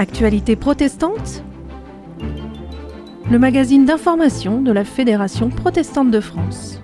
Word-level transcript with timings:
Actualité 0.00 0.56
protestante 0.56 1.44
Le 3.30 3.38
magazine 3.38 3.84
d'information 3.84 4.62
de 4.62 4.72
la 4.72 4.86
Fédération 4.86 5.50
protestante 5.50 6.10
de 6.10 6.20
France. 6.20 6.80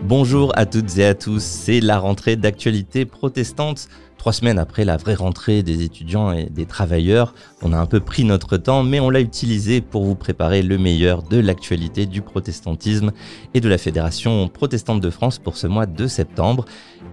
Bonjour 0.00 0.50
à 0.56 0.64
toutes 0.64 0.96
et 0.96 1.04
à 1.04 1.14
tous, 1.14 1.42
c'est 1.42 1.80
la 1.80 1.98
rentrée 1.98 2.36
d'actualité 2.36 3.04
protestante. 3.04 3.88
Trois 4.16 4.32
semaines 4.32 4.58
après 4.58 4.86
la 4.86 4.96
vraie 4.96 5.14
rentrée 5.14 5.62
des 5.62 5.82
étudiants 5.82 6.32
et 6.32 6.46
des 6.46 6.64
travailleurs, 6.64 7.34
on 7.60 7.74
a 7.74 7.76
un 7.76 7.84
peu 7.84 8.00
pris 8.00 8.24
notre 8.24 8.56
temps, 8.56 8.82
mais 8.82 8.98
on 8.98 9.10
l'a 9.10 9.20
utilisé 9.20 9.82
pour 9.82 10.04
vous 10.04 10.14
préparer 10.14 10.62
le 10.62 10.78
meilleur 10.78 11.22
de 11.22 11.38
l'actualité 11.38 12.06
du 12.06 12.22
protestantisme 12.22 13.12
et 13.52 13.60
de 13.60 13.68
la 13.68 13.76
Fédération 13.76 14.48
protestante 14.48 15.02
de 15.02 15.10
France 15.10 15.38
pour 15.38 15.58
ce 15.58 15.66
mois 15.66 15.84
de 15.84 16.06
septembre. 16.06 16.64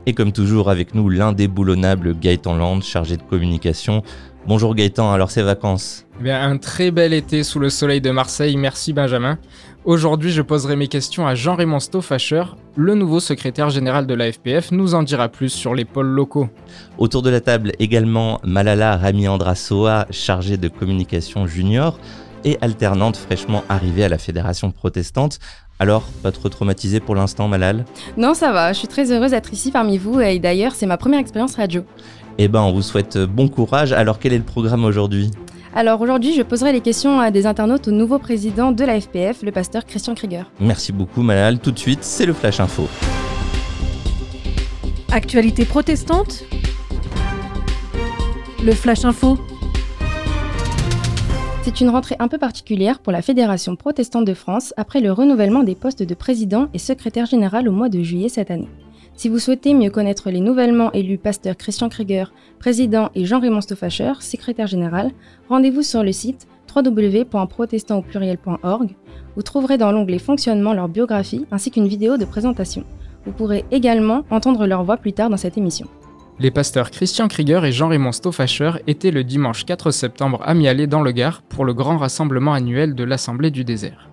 Et 0.05 0.13
comme 0.13 0.31
toujours 0.31 0.69
avec 0.69 0.95
nous 0.95 1.09
l'indéboulonnable 1.09 2.17
Gaëtan 2.17 2.55
Land, 2.55 2.79
chargé 2.81 3.17
de 3.17 3.23
communication. 3.23 4.03
Bonjour 4.47 4.73
Gaëtan, 4.73 5.11
alors 5.11 5.29
ces 5.29 5.43
vacances 5.43 6.05
eh 6.19 6.23
bien, 6.23 6.41
Un 6.41 6.57
très 6.57 6.89
bel 6.89 7.13
été 7.13 7.43
sous 7.43 7.59
le 7.59 7.69
soleil 7.69 8.01
de 8.01 8.09
Marseille, 8.09 8.57
merci 8.57 8.91
Benjamin. 8.91 9.37
Aujourd'hui, 9.85 10.31
je 10.31 10.41
poserai 10.41 10.75
mes 10.75 10.87
questions 10.87 11.27
à 11.27 11.35
Jean-Raymond 11.35 11.79
Stoffacher, 11.79 12.43
le 12.75 12.95
nouveau 12.95 13.19
secrétaire 13.19 13.69
général 13.69 14.07
de 14.07 14.13
la 14.15 14.31
FPF 14.31 14.71
nous 14.71 14.95
en 14.95 15.03
dira 15.03 15.29
plus 15.29 15.49
sur 15.49 15.75
les 15.75 15.85
pôles 15.85 16.07
locaux. 16.07 16.49
Autour 16.97 17.21
de 17.21 17.29
la 17.29 17.39
table 17.39 17.73
également 17.77 18.39
Malala 18.43 18.97
Rami 18.97 19.27
Andrasoa, 19.27 20.07
chargée 20.09 20.57
de 20.57 20.67
communication 20.69 21.45
junior 21.45 21.99
et 22.43 22.57
alternante 22.61 23.17
fraîchement 23.17 23.63
arrivée 23.69 24.03
à 24.03 24.09
la 24.09 24.17
Fédération 24.17 24.71
protestante. 24.71 25.37
Alors, 25.79 26.03
pas 26.21 26.31
trop 26.31 26.49
traumatisé 26.49 26.99
pour 26.99 27.15
l'instant, 27.15 27.47
Malal? 27.47 27.85
Non, 28.17 28.35
ça 28.35 28.51
va, 28.51 28.71
je 28.73 28.79
suis 28.79 28.87
très 28.87 29.11
heureuse 29.11 29.31
d'être 29.31 29.51
ici 29.51 29.71
parmi 29.71 29.97
vous 29.97 30.19
et 30.21 30.37
d'ailleurs, 30.37 30.73
c'est 30.75 30.85
ma 30.85 30.97
première 30.97 31.19
expérience 31.19 31.55
radio. 31.55 31.83
Eh 32.37 32.47
ben, 32.47 32.61
on 32.61 32.71
vous 32.71 32.81
souhaite 32.81 33.17
bon 33.17 33.47
courage. 33.47 33.93
Alors, 33.93 34.19
quel 34.19 34.33
est 34.33 34.37
le 34.37 34.43
programme 34.43 34.85
aujourd'hui? 34.85 35.31
Alors 35.73 36.01
aujourd'hui, 36.01 36.33
je 36.33 36.41
poserai 36.41 36.73
les 36.73 36.81
questions 36.81 37.19
à 37.19 37.31
des 37.31 37.45
internautes 37.45 37.87
au 37.87 37.91
nouveau 37.91 38.19
président 38.19 38.73
de 38.73 38.83
la 38.83 38.99
FPF, 38.99 39.41
le 39.41 39.51
pasteur 39.51 39.85
Christian 39.85 40.15
Krieger. 40.15 40.51
Merci 40.59 40.91
beaucoup 40.91 41.21
Malal. 41.21 41.59
Tout 41.59 41.71
de 41.71 41.79
suite, 41.79 42.03
c'est 42.03 42.25
le 42.25 42.33
Flash 42.33 42.59
Info. 42.59 42.89
Actualité 45.11 45.65
protestante 45.65 46.43
Le 48.63 48.73
Flash 48.73 49.05
Info 49.05 49.37
c'est 51.63 51.79
une 51.79 51.89
rentrée 51.89 52.15
un 52.17 52.27
peu 52.27 52.39
particulière 52.39 52.97
pour 52.97 53.13
la 53.13 53.21
Fédération 53.21 53.75
protestante 53.75 54.25
de 54.25 54.33
France 54.33 54.73
après 54.77 54.99
le 54.99 55.11
renouvellement 55.11 55.61
des 55.61 55.75
postes 55.75 56.01
de 56.01 56.15
président 56.15 56.69
et 56.73 56.79
secrétaire 56.79 57.27
général 57.27 57.69
au 57.69 57.71
mois 57.71 57.87
de 57.87 58.01
juillet 58.01 58.29
cette 58.29 58.49
année. 58.49 58.67
Si 59.21 59.29
vous 59.29 59.37
souhaitez 59.37 59.75
mieux 59.75 59.91
connaître 59.91 60.31
les 60.31 60.39
nouvellement 60.39 60.91
élus 60.93 61.19
pasteurs 61.19 61.55
Christian 61.55 61.89
Krieger, 61.89 62.33
président, 62.57 63.11
et 63.13 63.23
Jean-Raymond 63.23 63.61
Stoffacher, 63.61 64.13
secrétaire 64.19 64.65
général, 64.65 65.11
rendez-vous 65.47 65.83
sur 65.83 66.01
le 66.01 66.11
site 66.11 66.47
www.protestant.org. 66.75 68.95
Vous 69.35 69.41
trouverez 69.43 69.77
dans 69.77 69.91
l'onglet 69.91 70.17
Fonctionnement 70.17 70.73
leur 70.73 70.89
biographie 70.89 71.45
ainsi 71.51 71.69
qu'une 71.69 71.87
vidéo 71.87 72.17
de 72.17 72.25
présentation. 72.25 72.83
Vous 73.27 73.31
pourrez 73.31 73.63
également 73.69 74.25
entendre 74.31 74.65
leur 74.65 74.83
voix 74.83 74.97
plus 74.97 75.13
tard 75.13 75.29
dans 75.29 75.37
cette 75.37 75.59
émission. 75.59 75.85
Les 76.39 76.49
pasteurs 76.49 76.89
Christian 76.89 77.27
Krieger 77.27 77.63
et 77.63 77.71
Jean-Raymond 77.71 78.13
Stoffacher 78.13 78.71
étaient 78.87 79.11
le 79.11 79.23
dimanche 79.23 79.65
4 79.65 79.91
septembre 79.91 80.41
à 80.43 80.55
Mialet 80.55 80.87
dans 80.87 81.03
le 81.03 81.11
Gard 81.11 81.43
pour 81.43 81.63
le 81.63 81.75
grand 81.75 81.99
rassemblement 81.99 82.53
annuel 82.53 82.95
de 82.95 83.03
l'Assemblée 83.03 83.51
du 83.51 83.65
désert. 83.65 84.07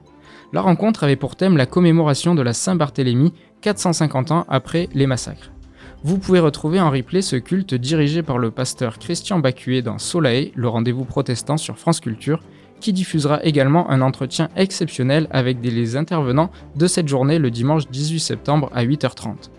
La 0.50 0.62
rencontre 0.62 1.04
avait 1.04 1.16
pour 1.16 1.36
thème 1.36 1.58
la 1.58 1.66
commémoration 1.66 2.34
de 2.34 2.40
la 2.40 2.54
Saint-Barthélemy 2.54 3.34
450 3.60 4.30
ans 4.30 4.44
après 4.48 4.88
les 4.94 5.06
massacres. 5.06 5.50
Vous 6.04 6.18
pouvez 6.18 6.38
retrouver 6.38 6.80
en 6.80 6.90
replay 6.90 7.22
ce 7.22 7.36
culte 7.36 7.74
dirigé 7.74 8.22
par 8.22 8.38
le 8.38 8.52
pasteur 8.52 8.98
Christian 8.98 9.40
Bacuet 9.40 9.82
dans 9.82 9.98
Solae, 9.98 10.52
le 10.54 10.68
rendez-vous 10.68 11.04
protestant 11.04 11.56
sur 11.56 11.76
France 11.76 11.98
Culture, 12.00 12.40
qui 12.80 12.92
diffusera 12.92 13.42
également 13.42 13.90
un 13.90 14.00
entretien 14.00 14.48
exceptionnel 14.54 15.26
avec 15.32 15.60
des 15.60 15.96
intervenants 15.96 16.50
de 16.76 16.86
cette 16.86 17.08
journée 17.08 17.40
le 17.40 17.50
dimanche 17.50 17.88
18 17.88 18.20
septembre 18.20 18.70
à 18.72 18.84
8h30. 18.84 19.50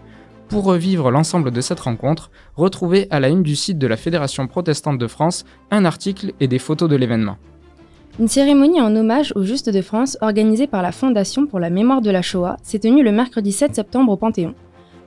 Pour 0.48 0.64
revivre 0.64 1.12
l'ensemble 1.12 1.52
de 1.52 1.62
cette 1.62 1.82
rencontre, 1.82 2.32
retrouvez 2.56 3.08
à 3.12 3.20
la 3.20 3.30
une 3.30 3.44
du 3.44 3.56
site 3.56 3.78
de 3.78 3.86
la 3.86 3.98
Fédération 3.98 4.48
protestante 4.48 4.98
de 4.98 5.08
France 5.08 5.46
un 5.70 5.86
article 5.86 6.34
et 6.40 6.48
des 6.48 6.58
photos 6.58 6.90
de 6.90 6.96
l'événement. 6.96 7.38
Une 8.20 8.28
cérémonie 8.28 8.82
en 8.82 8.94
hommage 8.98 9.32
aux 9.38 9.44
Justes 9.44 9.70
de 9.70 9.82
France 9.82 10.18
organisée 10.20 10.68
par 10.68 10.82
la 10.82 10.92
Fondation 10.92 11.46
pour 11.46 11.58
la 11.58 11.70
mémoire 11.70 12.02
de 12.02 12.12
la 12.12 12.22
Shoah 12.22 12.58
s'est 12.64 12.80
tenue 12.80 13.02
le 13.02 13.14
mercredi 13.14 13.54
7 13.54 13.74
septembre 13.74 14.12
au 14.12 14.18
Panthéon. 14.18 14.56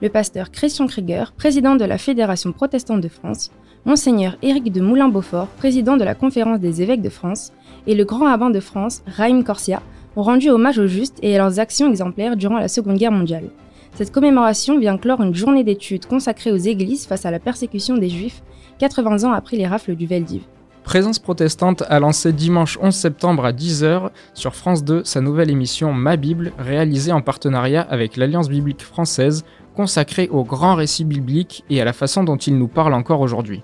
Le 0.01 0.09
pasteur 0.09 0.51
Christian 0.51 0.87
Krieger, 0.87 1.33
président 1.33 1.77
de 1.77 1.85
la 1.85 1.99
Fédération 1.99 2.53
protestante 2.53 3.03
de 3.03 3.09
France, 3.09 3.51
Monseigneur 3.85 4.39
Éric 4.41 4.73
de 4.73 4.81
Moulin-Beaufort, 4.81 5.49
président 5.59 5.99
de 5.99 6.05
la 6.05 6.15
Conférence 6.15 6.59
des 6.59 6.81
évêques 6.81 7.03
de 7.03 7.11
France, 7.11 7.53
et 7.87 7.95
le 7.95 8.07
grand 8.07 8.25
rabbin 8.25 8.49
de 8.49 8.61
France, 8.61 9.03
Raïm 9.07 9.45
Corsia, 9.45 9.83
ont 10.17 10.23
rendu 10.23 10.49
hommage 10.49 10.79
aux 10.79 10.87
Justes 10.87 11.19
et 11.21 11.35
à 11.35 11.39
leurs 11.39 11.61
actions 11.61 11.91
exemplaires 11.91 12.39
durant 12.39 12.57
la 12.57 12.69
Seconde 12.69 12.97
Guerre 12.97 13.13
mondiale. 13.13 13.51
Cette 13.95 14.11
commémoration 14.11 14.79
vient 14.79 14.97
clore 14.97 15.21
une 15.21 15.35
journée 15.35 15.65
d'études 15.65 16.07
consacrée 16.07 16.51
aux 16.51 16.57
églises 16.57 17.05
face 17.05 17.27
à 17.27 17.31
la 17.31 17.41
persécution 17.41 17.99
des 17.99 18.09
Juifs, 18.09 18.43
80 18.79 19.25
ans 19.25 19.35
après 19.35 19.59
les 19.59 19.67
rafles 19.67 19.97
du 19.97 20.07
Veldiv. 20.07 20.45
Présence 20.85 21.21
protestante 21.21 21.85
a 21.89 22.01
lancé 22.01 22.33
dimanche 22.33 22.77
11 22.83 22.95
septembre 22.95 23.45
à 23.45 23.53
10h 23.53 24.11
sur 24.35 24.55
France 24.55 24.85
2 24.85 25.05
sa 25.05 25.21
nouvelle 25.21 25.51
émission 25.51 25.93
Ma 25.93 26.17
Bible, 26.17 26.53
réalisée 26.59 27.13
en 27.13 27.23
partenariat 27.23 27.83
avec 27.83 28.17
l'Alliance 28.17 28.49
biblique 28.49 28.83
française, 28.83 29.45
consacrée 29.77 30.29
au 30.29 30.45
grand 30.45 30.75
récit 30.75 31.05
biblique 31.05 31.65
et 31.71 31.81
à 31.81 31.85
la 31.85 31.93
façon 31.93 32.25
dont 32.25 32.37
il 32.37 32.59
nous 32.59 32.69
parle 32.69 32.95
encore 32.95 33.21
aujourd'hui. 33.21 33.63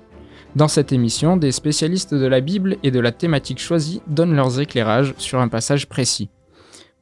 Dans 0.57 0.69
cette 0.69 0.93
émission, 0.93 1.37
des 1.37 1.53
spécialistes 1.53 2.15
de 2.15 2.27
la 2.27 2.41
Bible 2.41 2.77
et 2.83 2.91
de 2.91 3.01
la 3.01 3.13
thématique 3.13 3.61
choisie 3.61 4.01
donnent 4.07 4.35
leurs 4.35 4.61
éclairages 4.61 5.15
sur 5.19 5.41
un 5.41 5.49
passage 5.49 5.89
précis. 5.89 6.31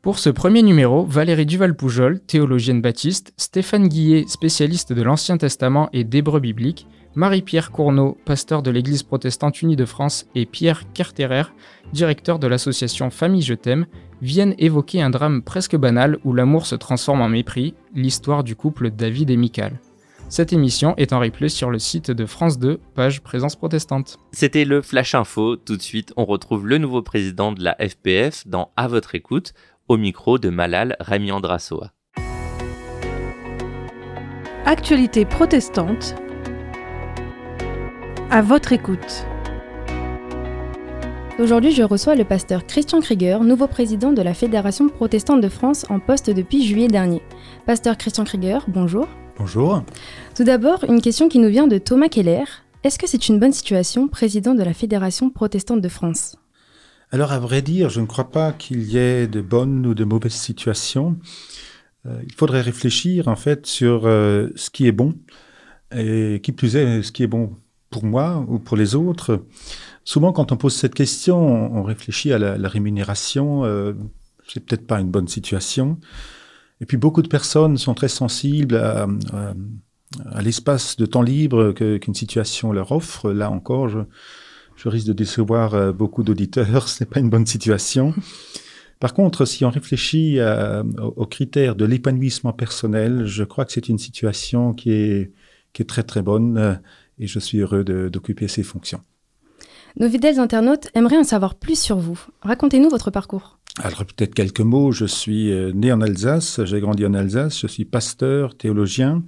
Pour 0.03 0.19
ce 0.19 0.31
premier 0.31 0.63
numéro, 0.63 1.05
Valérie 1.05 1.47
Duval-Poujol, 1.47 2.21
théologienne 2.21 2.81
baptiste, 2.81 3.33
Stéphane 3.37 3.89
Guillet, 3.89 4.25
spécialiste 4.29 4.93
de 4.93 5.03
l'Ancien 5.03 5.37
Testament 5.37 5.89
et 5.93 6.05
d'Hébreu 6.05 6.41
biblique, 6.41 6.87
Marie-Pierre 7.17 7.73
Cournot, 7.73 8.19
pasteur 8.27 8.63
de 8.63 8.71
l'Église 8.71 9.03
protestante 9.03 9.63
unie 9.63 9.75
de 9.75 9.87
France, 9.87 10.27
et 10.35 10.45
Pierre 10.45 10.83
Carterer, 10.93 11.45
directeur 11.95 12.39
de 12.39 12.47
l'association 12.47 13.09
Famille 13.09 13.41
Je 13.41 13.55
t'aime, 13.55 13.87
viennent 14.21 14.55
évoquer 14.59 15.01
un 15.01 15.09
drame 15.09 15.41
presque 15.41 15.77
banal 15.77 16.19
où 16.25 16.35
l'amour 16.35 16.67
se 16.67 16.75
transforme 16.75 17.23
en 17.23 17.31
mépris, 17.31 17.75
l'histoire 17.95 18.45
du 18.45 18.55
couple 18.55 18.91
David 18.91 19.31
et 19.31 19.39
Michael. 19.39 19.81
Cette 20.29 20.53
émission 20.53 20.95
est 20.99 21.15
en 21.15 21.21
replay 21.21 21.49
sur 21.49 21.71
le 21.71 21.79
site 21.79 22.11
de 22.11 22.27
France 22.27 22.59
2, 22.59 22.81
page 22.95 23.23
Présence 23.23 23.57
protestante. 23.57 24.19
C'était 24.33 24.67
le 24.67 24.83
Flash 24.83 25.15
Info. 25.15 25.57
Tout 25.57 25.79
de 25.79 25.83
suite, 25.83 26.13
on 26.19 26.27
retrouve 26.27 26.67
le 26.67 26.77
nouveau 26.77 27.01
président 27.01 27.53
de 27.53 27.65
la 27.65 27.77
FPF 27.77 28.47
dans 28.47 28.73
À 28.77 28.89
votre 28.89 29.15
écoute, 29.15 29.55
au 29.89 29.97
micro 29.97 30.39
de 30.39 30.51
Malal 30.51 30.97
Rami 31.01 31.33
Andrasoa. 31.33 31.93
Actualité 34.67 35.25
protestante. 35.25 36.17
À 38.29 38.43
votre 38.43 38.73
écoute. 38.73 39.25
Aujourd'hui, 41.39 41.71
je 41.71 41.85
reçois 41.85 42.17
le 42.17 42.25
pasteur 42.25 42.67
Christian 42.67 43.01
Krieger, 43.01 43.45
nouveau 43.45 43.69
président 43.69 44.13
de 44.13 44.21
la 44.21 44.35
Fédération 44.35 44.89
protestante 44.89 45.41
de 45.41 45.49
France 45.49 45.87
en 45.91 46.01
poste 46.01 46.31
depuis 46.31 46.67
juillet 46.67 46.89
dernier. 46.89 47.23
Pasteur 47.67 47.97
Christian 47.97 48.25
Krieger, 48.25 48.65
bonjour. 48.67 49.07
Bonjour. 49.39 49.85
Tout 50.35 50.43
d'abord, 50.43 50.83
une 50.89 51.01
question 51.01 51.29
qui 51.29 51.39
nous 51.39 51.49
vient 51.49 51.69
de 51.69 51.79
Thomas 51.79 52.09
Keller. 52.09 52.43
Est-ce 52.83 52.99
que 52.99 53.07
c'est 53.07 53.29
une 53.29 53.39
bonne 53.39 53.53
situation, 53.53 54.09
président 54.09 54.55
de 54.55 54.65
la 54.65 54.75
Fédération 54.75 55.31
protestante 55.31 55.81
de 55.81 55.89
France? 55.89 56.37
Alors, 57.13 57.31
à 57.31 57.39
vrai 57.39 57.63
dire, 57.63 57.91
je 57.91 58.01
ne 58.01 58.07
crois 58.07 58.31
pas 58.33 58.53
qu'il 58.53 58.83
y 58.83 58.99
ait 58.99 59.29
de 59.29 59.41
bonnes 59.41 59.87
ou 59.87 59.95
de 59.95 60.05
mauvaises 60.05 60.33
situations. 60.33 61.17
Euh, 62.07 62.21
il 62.27 62.35
faudrait 62.35 62.61
réfléchir, 62.61 63.29
en 63.29 63.37
fait, 63.37 63.67
sur 63.67 64.07
euh, 64.07 64.49
ce 64.57 64.69
qui 64.71 64.89
est 64.89 64.93
bon, 64.93 65.15
et 65.97 66.41
qui 66.43 66.51
plus 66.51 66.75
est, 66.75 67.05
ce 67.05 67.13
qui 67.13 67.23
est 67.23 67.29
bon 67.29 67.55
pour 67.91 68.05
moi 68.05 68.45
ou 68.49 68.59
pour 68.59 68.77
les 68.77 68.95
autres. 68.95 69.45
Souvent, 70.05 70.33
quand 70.33 70.53
on 70.53 70.57
pose 70.57 70.75
cette 70.75 70.95
question, 70.95 71.39
on, 71.39 71.83
réfléchit 71.83 72.33
à 72.33 72.39
la, 72.39 72.69
rémunération. 72.69 73.65
Euh, 73.65 73.93
c'est 74.49 74.65
peut-être 74.65 74.87
pas 74.87 75.01
une 75.01 75.11
bonne 75.11 75.29
situation. 75.29 75.99
Et 76.81 76.87
puis, 76.87 76.97
beaucoup 76.97 77.23
de 77.23 77.29
personnes 77.29 77.77
sont 77.79 77.95
très 77.95 78.09
sensibles 78.09 78.77
à, 78.77 79.07
l'espace 80.41 80.97
de 80.97 81.07
temps 81.07 81.23
libre 81.23 81.73
qu'une 81.73 82.15
situation 82.15 82.73
leur 82.73 82.93
offre. 82.93 83.33
Là 83.33 83.51
encore, 83.51 83.89
je 83.89 84.89
risque 84.89 85.09
de 85.09 85.13
décevoir 85.13 85.75
euh, 85.75 85.93
beaucoup 85.93 86.23
d'auditeurs, 86.23 86.89
ce 86.89 87.03
n'est 87.03 87.11
pas 87.11 87.21
une 87.21 87.31
bonne 87.31 87.47
situation. 87.47 88.15
Par 89.01 89.13
contre, 89.13 89.45
si 89.45 89.65
on 89.65 89.71
réfléchit 89.71 90.39
aux 90.97 91.27
critères 91.27 91.77
de 91.77 91.85
l'épanouissement 91.85 92.55
personnel, 92.55 93.27
je 93.27 93.45
crois 93.45 93.67
que 93.67 93.73
c'est 93.73 93.91
une 93.91 93.99
situation 93.99 94.73
qui 94.73 94.91
est, 94.91 95.33
qui 95.77 95.83
est 95.83 95.87
très 95.87 96.03
très 96.03 96.23
bonne 96.23 96.57
euh, 96.57 96.75
et 97.19 97.27
je 97.27 97.39
suis 97.39 97.59
heureux 97.59 97.85
d'occuper 97.85 98.49
ces 98.49 98.63
fonctions. 98.63 99.01
Nos 99.99 100.11
fidèles 100.11 100.39
internautes 100.39 100.89
aimeraient 100.95 101.17
en 101.17 101.25
savoir 101.25 101.55
plus 101.55 101.81
sur 101.81 101.97
vous. 101.99 102.21
Racontez-nous 102.43 102.91
votre 102.91 103.11
parcours. 103.11 103.59
Alors 103.83 104.05
peut-être 104.05 104.35
quelques 104.35 104.61
mots. 104.61 104.93
Je 104.93 105.07
suis 105.07 105.51
né 105.75 105.93
en 105.93 106.01
Alsace, 106.01 106.65
j'ai 106.65 106.81
grandi 106.81 107.07
en 107.07 107.15
Alsace, 107.15 107.61
je 107.61 107.67
suis 107.67 107.85
pasteur, 107.85 108.57
théologien. 108.57 109.23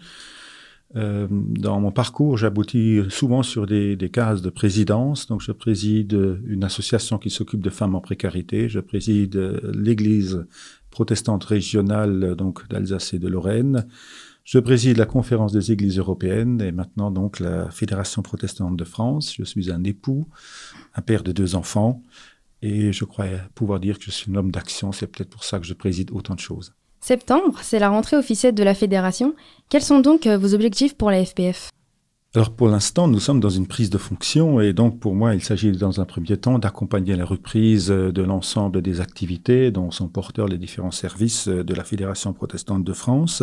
Euh, 0.97 1.27
dans 1.31 1.81
mon 1.81 1.91
parcours, 1.93 2.39
j'aboutis 2.39 3.03
souvent 3.11 3.43
sur 3.43 3.67
des, 3.67 3.95
des, 3.95 4.09
cases 4.09 4.41
de 4.41 4.49
présidence. 4.49 5.27
Donc, 5.27 5.43
je 5.43 5.53
préside 5.53 6.41
une 6.47 6.65
association 6.65 7.19
qui 7.19 7.29
s'occupe 7.29 7.61
de 7.61 7.71
femmes 7.71 7.95
en 7.95 8.01
précarité. 8.01 8.69
Je 8.69 8.81
préside 8.81 9.61
l'Église 9.75 10.47
protestante 10.91 11.45
régionale 11.45 12.35
donc 12.37 12.67
d'Alsace 12.69 13.13
et 13.15 13.19
de 13.19 13.29
Lorraine. 13.29 13.87
Je 14.49 14.59
préside 14.59 14.97
la 14.97 15.05
conférence 15.05 15.53
des 15.53 15.73
églises 15.73 15.99
européennes 15.99 16.63
et 16.63 16.73
maintenant 16.73 17.11
donc 17.11 17.39
la 17.39 17.71
Fédération 17.71 18.23
protestante 18.23 18.79
de 18.79 18.85
France. 18.85 19.35
Je 19.37 19.45
suis 19.45 19.71
un 19.71 19.85
époux, 19.85 20.27
un 20.95 21.03
père 21.03 21.23
de 21.23 21.33
deux 21.33 21.55
enfants 21.55 22.03
et 22.63 22.91
je 22.91 23.05
crois 23.05 23.27
pouvoir 23.55 23.79
dire 23.79 23.99
que 23.99 24.07
je 24.07 24.11
suis 24.11 24.33
un 24.33 24.37
homme 24.37 24.51
d'action. 24.51 24.91
C'est 24.91 25.07
peut-être 25.07 25.29
pour 25.29 25.45
ça 25.45 25.59
que 25.59 25.67
je 25.67 25.75
préside 25.75 26.11
autant 26.13 26.35
de 26.35 26.41
choses. 26.41 26.73
Septembre, 27.03 27.59
c'est 27.61 27.79
la 27.79 27.91
rentrée 27.91 28.17
officielle 28.17 28.55
de 28.55 28.63
la 28.63 28.73
fédération. 28.73 29.35
Quels 29.69 29.83
sont 29.83 30.01
donc 30.01 30.27
euh, 30.27 30.39
vos 30.39 30.55
objectifs 30.55 30.97
pour 30.97 31.11
la 31.11 31.23
FPF 31.23 31.69
alors 32.35 32.51
pour 32.51 32.69
l'instant, 32.69 33.09
nous 33.09 33.21
sommes 33.21 33.41
dans 33.41 33.49
une 33.49 33.67
prise 33.67 33.89
de 33.89 33.97
fonction 33.97 34.61
et 34.61 34.75
donc 34.75 35.01
pour 35.01 35.15
moi, 35.15 35.35
il 35.35 35.43
s'agit 35.43 35.73
dans 35.73 35.99
un 35.99 36.05
premier 36.05 36.37
temps 36.37 36.59
d'accompagner 36.59 37.17
la 37.17 37.25
reprise 37.25 37.91
euh, 37.91 38.13
de 38.13 38.23
l'ensemble 38.23 38.83
des 38.83 39.01
activités 39.01 39.71
dont 39.71 39.91
sont 39.91 40.09
porteurs 40.09 40.47
les 40.47 40.59
différents 40.59 40.91
services 40.91 41.49
euh, 41.49 41.65
de 41.65 41.75
la 41.75 41.85
Fédération 41.85 42.35
protestante 42.35 42.85
de 42.85 42.93
France 42.93 43.43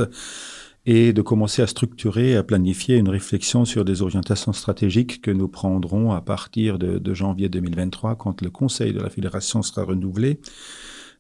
et 0.86 1.14
de 1.14 1.22
commencer 1.22 1.62
à 1.62 1.68
structurer, 1.68 2.36
à 2.36 2.44
planifier 2.44 2.98
une 2.98 3.10
réflexion 3.10 3.66
sur 3.66 3.86
des 3.86 4.02
orientations 4.02 4.54
stratégiques 4.54 5.22
que 5.22 5.32
nous 5.32 5.48
prendrons 5.48 6.12
à 6.12 6.22
partir 6.22 6.78
de, 6.78 7.14
janvier 7.14 7.50
2023 7.50 8.16
quand 8.16 8.42
le 8.42 8.50
Conseil 8.50 8.94
de 8.94 9.00
la 9.00 9.10
Fédération 9.10 9.64
sera 9.64 9.84
renouvelé. 9.84 10.40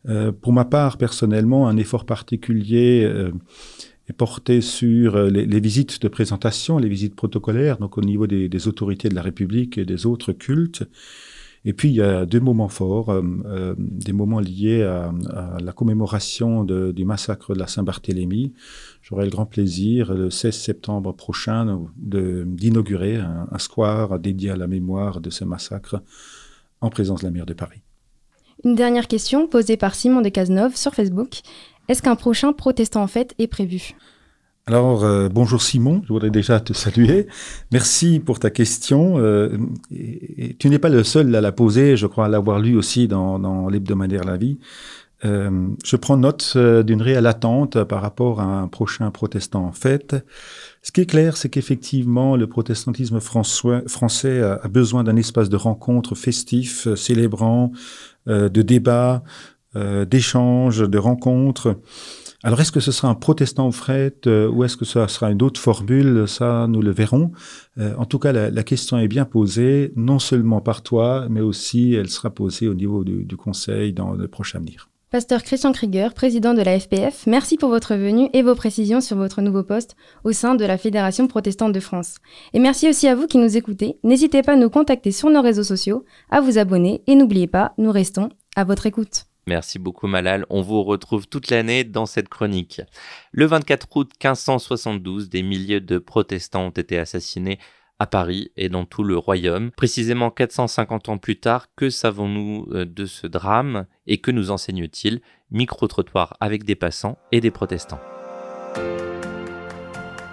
Euh, 0.08 0.32
pour 0.32 0.54
ma 0.54 0.66
part, 0.66 0.98
personnellement, 0.98 1.68
un 1.68 1.78
effort 1.78 2.06
particulier 2.06 3.04
euh, 3.06 3.32
est 4.08 4.14
porté 4.14 4.62
sur 4.62 5.16
euh, 5.16 5.30
les, 5.32 5.48
les, 5.48 5.60
visites 5.60 6.00
de 6.00 6.08
présentation, 6.10 6.78
les 6.78 6.90
visites 6.90 7.16
protocolaires, 7.16 7.80
donc 7.80 7.98
au 7.98 8.02
niveau 8.02 8.28
des, 8.28 8.48
des, 8.48 8.68
autorités 8.68 9.10
de 9.10 9.16
la 9.16 9.24
République 9.24 9.80
et 9.80 9.86
des 9.86 10.06
autres 10.06 10.32
cultes. 10.32 10.84
Et 11.68 11.74
puis, 11.74 11.90
il 11.90 11.96
y 11.96 12.02
a 12.02 12.28
deux 12.28 12.40
moments 12.40 12.70
forts, 12.70 13.10
euh, 13.10 13.24
euh, 13.46 13.76
des 13.78 14.14
moments 14.14 14.40
liés 14.40 14.84
à, 14.84 15.12
la 15.60 15.72
commémoration 15.74 16.64
du 16.64 17.06
massacre 17.06 17.54
de 17.54 17.60
la 17.60 17.68
Saint-Barthélemy. 17.68 18.54
J'aurai 19.02 19.26
le 19.26 19.32
grand 19.32 19.48
plaisir, 19.48 20.14
le 20.14 20.30
16 20.30 20.56
septembre 20.56 21.14
prochain, 21.14 21.82
d'inaugurer 21.98 23.18
un, 23.18 23.48
un 23.52 23.58
square 23.58 24.20
dédié 24.20 24.52
à 24.52 24.56
la 24.56 24.68
mémoire 24.68 25.20
de 25.22 25.32
ce 25.32 25.44
massacre 25.44 26.02
en 26.82 26.90
présence 26.90 27.22
de 27.22 27.26
la 27.26 27.32
maire 27.32 27.48
de 27.48 27.54
Paris. 27.54 27.82
Une 28.64 28.76
dernière 28.76 29.08
question 29.08 29.48
posée 29.48 29.78
par 29.78 29.96
Simon 29.96 30.22
de 30.22 30.30
Cazeneuve 30.30 30.76
sur 30.76 30.94
Facebook. 30.94 31.42
Est-ce 31.88 32.02
qu'un 32.02 32.16
prochain 32.16 32.54
protestant 32.54 33.04
en 33.04 33.08
fête 33.08 33.34
est 33.38 33.48
prévu? 33.48 33.96
Alors, 34.68 35.04
euh, 35.04 35.30
bonjour 35.30 35.62
Simon, 35.62 36.02
je 36.06 36.14
voudrais 36.14 36.32
déjà 36.32 36.60
te 36.60 36.74
saluer. 36.74 37.28
Merci 37.72 38.20
pour 38.20 38.40
ta 38.40 38.50
question. 38.50 39.20
Euh, 39.20 39.58
tu 40.58 40.70
n'es 40.70 40.80
pas 40.80 40.90
le 40.90 41.04
seul 41.04 41.36
à 41.36 41.42
la 41.42 41.52
poser, 41.52 41.96
je 41.96 42.08
crois 42.08 42.28
l'avoir 42.28 42.60
lu 42.60 42.76
aussi 42.76 43.08
dans, 43.08 43.38
dans 43.38 43.70
l'hebdomadaire 43.70 44.24
La 44.24 44.38
Vie. 44.38 44.58
Euh, 45.24 45.70
je 45.84 45.96
prends 45.96 46.18
note 46.18 46.54
euh, 46.56 46.84
d'une 46.84 47.02
réelle 47.02 47.26
attente 47.26 47.84
par 47.86 48.02
rapport 48.02 48.42
à 48.42 48.44
un 48.44 48.68
prochain 48.68 49.12
protestant 49.12 49.66
en 49.66 49.72
fête. 49.72 50.16
Ce 50.82 50.92
qui 50.92 51.02
est 51.02 51.06
clair, 51.06 51.38
c'est 51.38 51.50
qu'effectivement, 51.50 52.36
le 52.36 52.48
protestantisme 52.48 53.20
français 53.20 54.42
a, 54.42 54.68
besoin 54.68 55.04
d'un 55.04 55.16
espace 55.16 55.50
de 55.50 55.56
rencontre 55.56 56.16
festif, 56.16 56.88
euh, 56.88 56.96
célébrant, 56.96 57.72
de 58.28 58.64
débat, 59.76 60.06
d'échanges, 60.06 60.90
de 60.90 60.98
rencontres. 60.98 61.78
Alors, 62.44 62.62
est-ce 62.62 62.72
que 62.72 62.80
ce 62.80 62.92
sera 62.92 63.08
un 63.08 63.16
protestant 63.16 63.68
au 63.68 63.72
fret 63.72 64.14
euh, 64.28 64.48
ou 64.50 64.64
est-ce 64.64 64.78
que 64.78 64.86
ce 64.86 65.06
sera 65.08 65.32
une 65.32 65.42
autre 65.42 65.60
formule? 65.60 66.28
Ça, 66.28 66.68
nous 66.70 66.82
le 66.82 66.92
verrons. 66.92 67.32
Euh, 67.80 67.96
en 67.98 68.06
tout 68.06 68.20
cas, 68.20 68.32
la, 68.32 68.52
la, 68.52 68.64
question 68.64 69.00
est 69.00 69.08
bien 69.08 69.26
posée, 69.26 69.92
non 69.96 70.20
seulement 70.20 70.62
par 70.62 70.84
toi, 70.84 71.28
mais 71.30 71.42
aussi 71.42 71.96
elle 71.96 72.10
sera 72.10 72.30
posée 72.30 72.68
au 72.68 72.76
niveau 72.76 73.04
du, 73.04 73.24
du 73.24 73.36
Conseil 73.36 73.94
dans 73.94 74.12
le 74.12 74.28
prochain 74.28 74.60
avenir. 74.60 74.90
Pasteur 75.10 75.44
Christian 75.44 75.72
Krieger, 75.72 76.14
président 76.14 76.54
de 76.54 76.62
la 76.62 76.80
FPF, 76.80 77.26
merci 77.26 77.58
pour 77.58 77.70
votre 77.70 77.96
venue 77.96 78.30
et 78.34 78.44
vos 78.44 78.54
précisions 78.54 79.02
sur 79.02 79.18
votre 79.18 79.42
nouveau 79.42 79.64
poste 79.64 79.96
au 80.24 80.32
sein 80.32 80.56
de 80.56 80.66
la 80.66 80.78
Fédération 80.78 81.28
protestante 81.28 81.74
de 81.74 81.80
France. 81.80 82.18
Et 82.54 82.60
merci 82.60 82.90
aussi 82.90 83.08
à 83.08 83.16
vous 83.16 83.26
qui 83.26 83.38
nous 83.38 83.56
écoutez. 83.56 83.98
N'hésitez 84.04 84.42
pas 84.42 84.54
à 84.54 84.58
nous 84.58 84.70
contacter 84.70 85.12
sur 85.12 85.30
nos 85.30 85.42
réseaux 85.42 85.64
sociaux, 85.64 86.06
à 86.30 86.42
vous 86.42 86.58
abonner 86.58 87.02
et 87.08 87.16
n'oubliez 87.16 87.48
pas, 87.48 87.74
nous 87.78 87.92
restons 87.92 88.30
à 88.56 88.66
votre 88.66 88.88
écoute. 88.88 89.26
Merci 89.48 89.78
beaucoup 89.78 90.08
Malal. 90.08 90.46
On 90.50 90.62
vous 90.62 90.82
retrouve 90.84 91.28
toute 91.28 91.52
l'année 91.52 91.84
dans 91.84 92.08
cette 92.08 92.30
chronique. 92.30 92.82
Le 93.32 93.46
24 93.46 93.88
août 93.96 94.12
1572, 94.24 95.30
des 95.30 95.44
milliers 95.44 95.82
de 95.82 96.00
protestants 96.00 96.68
ont 96.68 96.72
été 96.72 96.98
assassinés 96.98 97.60
à 98.00 98.08
Paris 98.08 98.52
et 98.58 98.70
dans 98.70 98.86
tout 98.86 99.04
le 99.04 99.18
royaume. 99.18 99.72
Précisément 99.72 100.32
450 100.32 101.10
ans 101.10 101.18
plus 101.18 101.40
tard, 101.40 101.68
que 101.76 101.90
savons-nous 101.90 102.68
euh, 102.72 102.86
de 102.86 103.06
ce 103.06 103.28
drame 103.28 103.86
et 104.08 104.18
que 104.18 104.32
nous 104.32 104.52
enseigne-t-il? 104.52 105.22
Micro-trottoir 105.52 106.36
avec 106.40 106.64
des 106.64 106.76
passants 106.76 107.18
et 107.32 107.40
des 107.40 107.52
protestants. 107.52 108.02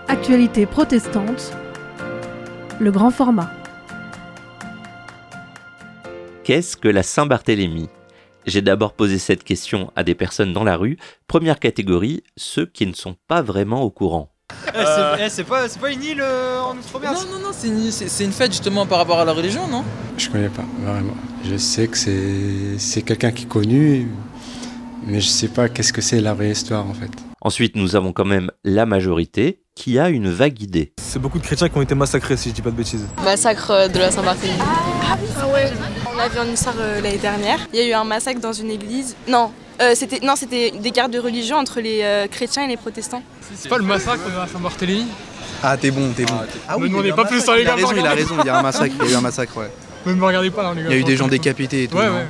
Actualité 0.08 0.66
protestante, 0.66 1.52
le 2.80 2.90
grand 2.90 3.10
format. 3.10 3.52
Qu'est-ce 6.44 6.76
que 6.76 6.88
la 6.88 7.02
Saint-Barthélemy? 7.02 7.88
J'ai 8.46 8.62
d'abord 8.62 8.92
posé 8.94 9.18
cette 9.18 9.44
question 9.44 9.92
à 9.96 10.04
des 10.04 10.14
personnes 10.14 10.52
dans 10.52 10.64
la 10.64 10.76
rue. 10.76 10.98
Première 11.26 11.58
catégorie, 11.58 12.22
ceux 12.36 12.66
qui 12.66 12.86
ne 12.86 12.92
sont 12.92 13.16
pas 13.28 13.42
vraiment 13.42 13.82
au 13.82 13.90
courant. 13.90 14.32
Euh... 14.74 15.16
Eh, 15.18 15.28
c'est 15.28 15.44
pas, 15.44 15.66
pas, 15.68 15.90
une 15.90 16.02
île 16.02 16.20
euh, 16.20 16.60
en 16.60 16.76
Outre-mer 16.76 17.12
Non, 17.12 17.20
non, 17.32 17.38
non, 17.46 17.50
c'est 17.52 17.68
une, 17.68 18.26
une, 18.26 18.32
fête 18.32 18.52
justement 18.52 18.86
par 18.86 18.98
rapport 18.98 19.18
à 19.18 19.24
la 19.24 19.32
religion, 19.32 19.66
non? 19.66 19.84
Je 20.18 20.28
connais 20.28 20.48
pas, 20.48 20.64
vraiment. 20.82 21.14
Je 21.44 21.56
sais 21.56 21.88
que 21.88 21.96
c'est 22.78 23.02
quelqu'un 23.02 23.32
qui 23.32 23.44
est 23.44 23.48
connu, 23.48 24.08
mais 25.06 25.20
je 25.20 25.28
sais 25.28 25.48
pas 25.48 25.68
qu'est-ce 25.68 25.92
que 25.92 26.00
c'est 26.00 26.20
la 26.20 26.34
vraie 26.34 26.50
histoire 26.50 26.86
en 26.86 26.94
fait. 26.94 27.10
Ensuite, 27.40 27.76
nous 27.76 27.96
avons 27.96 28.12
quand 28.12 28.24
même 28.24 28.50
la 28.62 28.86
majorité 28.86 29.62
qui 29.74 29.98
a 29.98 30.10
une 30.10 30.30
vague 30.30 30.60
idée. 30.60 30.92
C'est 31.00 31.18
beaucoup 31.18 31.38
de 31.38 31.44
chrétiens 31.44 31.68
qui 31.68 31.76
ont 31.76 31.82
été 31.82 31.94
massacrés, 31.94 32.36
si 32.36 32.50
je 32.50 32.54
dis 32.54 32.62
pas 32.62 32.70
de 32.70 32.76
bêtises. 32.76 33.06
Massacre 33.24 33.90
de 33.90 33.98
la 33.98 34.10
Saint-Barthélemy. 34.10 34.58
Ah, 34.60 35.16
ah 35.40 35.48
ouais 35.48 35.70
On 36.12 36.16
l'a 36.16 36.28
vu 36.28 36.38
en 36.38 36.44
histoire 36.44 36.74
euh, 36.78 37.00
l'année 37.00 37.16
dernière. 37.16 37.58
Il 37.72 37.78
y 37.80 37.82
a 37.82 37.88
eu 37.88 37.92
un 37.92 38.04
massacre 38.04 38.40
dans 38.40 38.52
une 38.52 38.70
église. 38.70 39.16
Non, 39.28 39.50
euh, 39.80 39.92
c'était 39.94 40.20
non, 40.20 40.36
c'était 40.36 40.70
des 40.70 40.90
guerres 40.90 41.08
de 41.08 41.18
religion 41.18 41.56
entre 41.56 41.80
les 41.80 42.00
euh, 42.02 42.26
chrétiens 42.26 42.64
et 42.64 42.68
les 42.68 42.76
protestants. 42.76 43.22
C'est 43.54 43.68
pas 43.68 43.78
le 43.78 43.84
massacre 43.84 44.28
de 44.30 44.36
la 44.36 44.46
Saint-Barthélemy 44.46 45.06
Ah, 45.62 45.76
t'es 45.78 45.90
bon, 45.90 46.12
t'es 46.14 46.24
bon. 46.24 46.34
Ah, 46.68 46.76
oui, 46.76 46.84
me 46.84 46.88
demandez 46.88 47.12
pas 47.12 47.24
plus 47.24 47.42
sur 47.42 47.54
les 47.54 47.64
gars. 47.64 47.76
Il 47.78 47.84
a 47.84 47.86
raison, 47.88 47.96
il 47.96 48.06
a 48.06 48.12
raison, 48.12 48.34
il 48.40 48.46
y 48.46 48.50
a 48.50 48.58
un 48.58 48.62
massacre, 48.62 48.94
il 49.00 49.06
y 49.06 49.08
a 49.08 49.12
eu 49.12 49.16
un 49.16 49.20
massacre, 49.22 49.56
ouais. 49.56 49.70
Ne 50.06 50.14
me 50.14 50.24
regardez 50.26 50.50
pas, 50.50 50.66
hein, 50.66 50.74
les 50.74 50.82
gars. 50.82 50.88
Il 50.90 50.92
y 50.92 50.96
a 50.96 51.00
eu 51.00 51.04
des 51.04 51.16
gens 51.16 51.28
décapités 51.28 51.84
et 51.84 51.88
tout. 51.88 51.96
Ouais, 51.96 52.08
ouais. 52.08 52.26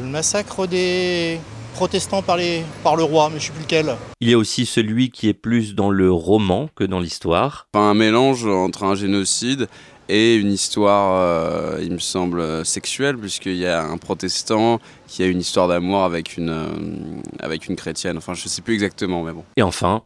Le 0.00 0.08
massacre 0.08 0.66
des 0.66 1.38
protestants 1.74 2.22
par, 2.22 2.36
les, 2.36 2.64
par 2.82 2.96
le 2.96 3.02
roi, 3.02 3.30
mais 3.32 3.40
je 3.40 3.46
sais 3.46 3.52
plus 3.52 3.62
lequel. 3.62 3.94
Il 4.20 4.30
y 4.30 4.34
a 4.34 4.38
aussi 4.38 4.64
celui 4.64 5.10
qui 5.10 5.28
est 5.28 5.34
plus 5.34 5.74
dans 5.74 5.90
le 5.90 6.10
roman 6.10 6.70
que 6.74 6.84
dans 6.84 7.00
l'histoire. 7.00 7.68
Un 7.74 7.94
mélange 7.94 8.46
entre 8.46 8.84
un 8.84 8.94
génocide 8.94 9.68
et 10.08 10.36
une 10.36 10.52
histoire, 10.52 11.20
euh, 11.20 11.80
il 11.82 11.92
me 11.92 11.98
semble, 11.98 12.64
sexuelle, 12.64 13.18
puisqu'il 13.18 13.56
y 13.56 13.66
a 13.66 13.84
un 13.84 13.98
protestant 13.98 14.80
qui 15.06 15.22
a 15.22 15.26
une 15.26 15.40
histoire 15.40 15.68
d'amour 15.68 16.04
avec 16.04 16.36
une, 16.36 16.50
euh, 16.50 17.20
avec 17.40 17.68
une 17.68 17.76
chrétienne. 17.76 18.16
Enfin, 18.16 18.34
je 18.34 18.48
sais 18.48 18.62
plus 18.62 18.74
exactement, 18.74 19.22
mais 19.22 19.32
bon. 19.32 19.44
Et 19.56 19.62
enfin, 19.62 20.02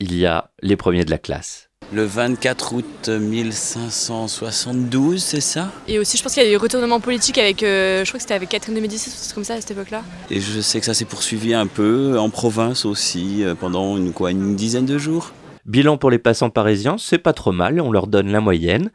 il 0.00 0.16
y 0.16 0.26
a 0.26 0.50
les 0.62 0.76
premiers 0.76 1.04
de 1.04 1.10
la 1.10 1.18
classe. 1.18 1.64
Le 1.90 2.04
24 2.04 2.74
août 2.74 3.08
1572, 3.08 5.22
c'est 5.22 5.40
ça? 5.40 5.72
Et 5.86 5.98
aussi, 5.98 6.18
je 6.18 6.22
pense 6.22 6.34
qu'il 6.34 6.42
y 6.42 6.46
a 6.46 6.52
eu 6.52 6.56
retournement 6.56 7.00
politique 7.00 7.38
avec, 7.38 7.62
euh, 7.62 8.04
je 8.04 8.10
crois 8.10 8.18
que 8.18 8.22
c'était 8.22 8.34
avec 8.34 8.50
Catherine 8.50 8.74
de 8.74 8.80
Médicis, 8.80 9.08
c'est 9.10 9.34
comme 9.34 9.44
ça 9.44 9.54
à 9.54 9.60
cette 9.62 9.70
époque-là. 9.70 10.02
Et 10.30 10.40
je 10.40 10.60
sais 10.60 10.80
que 10.80 10.86
ça 10.86 10.92
s'est 10.92 11.06
poursuivi 11.06 11.54
un 11.54 11.66
peu 11.66 12.18
en 12.18 12.28
province 12.28 12.84
aussi, 12.84 13.42
pendant 13.58 13.96
une, 13.96 14.12
quoi, 14.12 14.32
une 14.32 14.54
dizaine 14.54 14.84
de 14.84 14.98
jours? 14.98 15.32
Bilan 15.64 15.96
pour 15.96 16.10
les 16.10 16.18
passants 16.18 16.50
parisiens, 16.50 16.96
c'est 16.98 17.18
pas 17.18 17.32
trop 17.32 17.52
mal, 17.52 17.80
on 17.80 17.90
leur 17.90 18.06
donne 18.06 18.30
la 18.30 18.40
moyenne. 18.40 18.90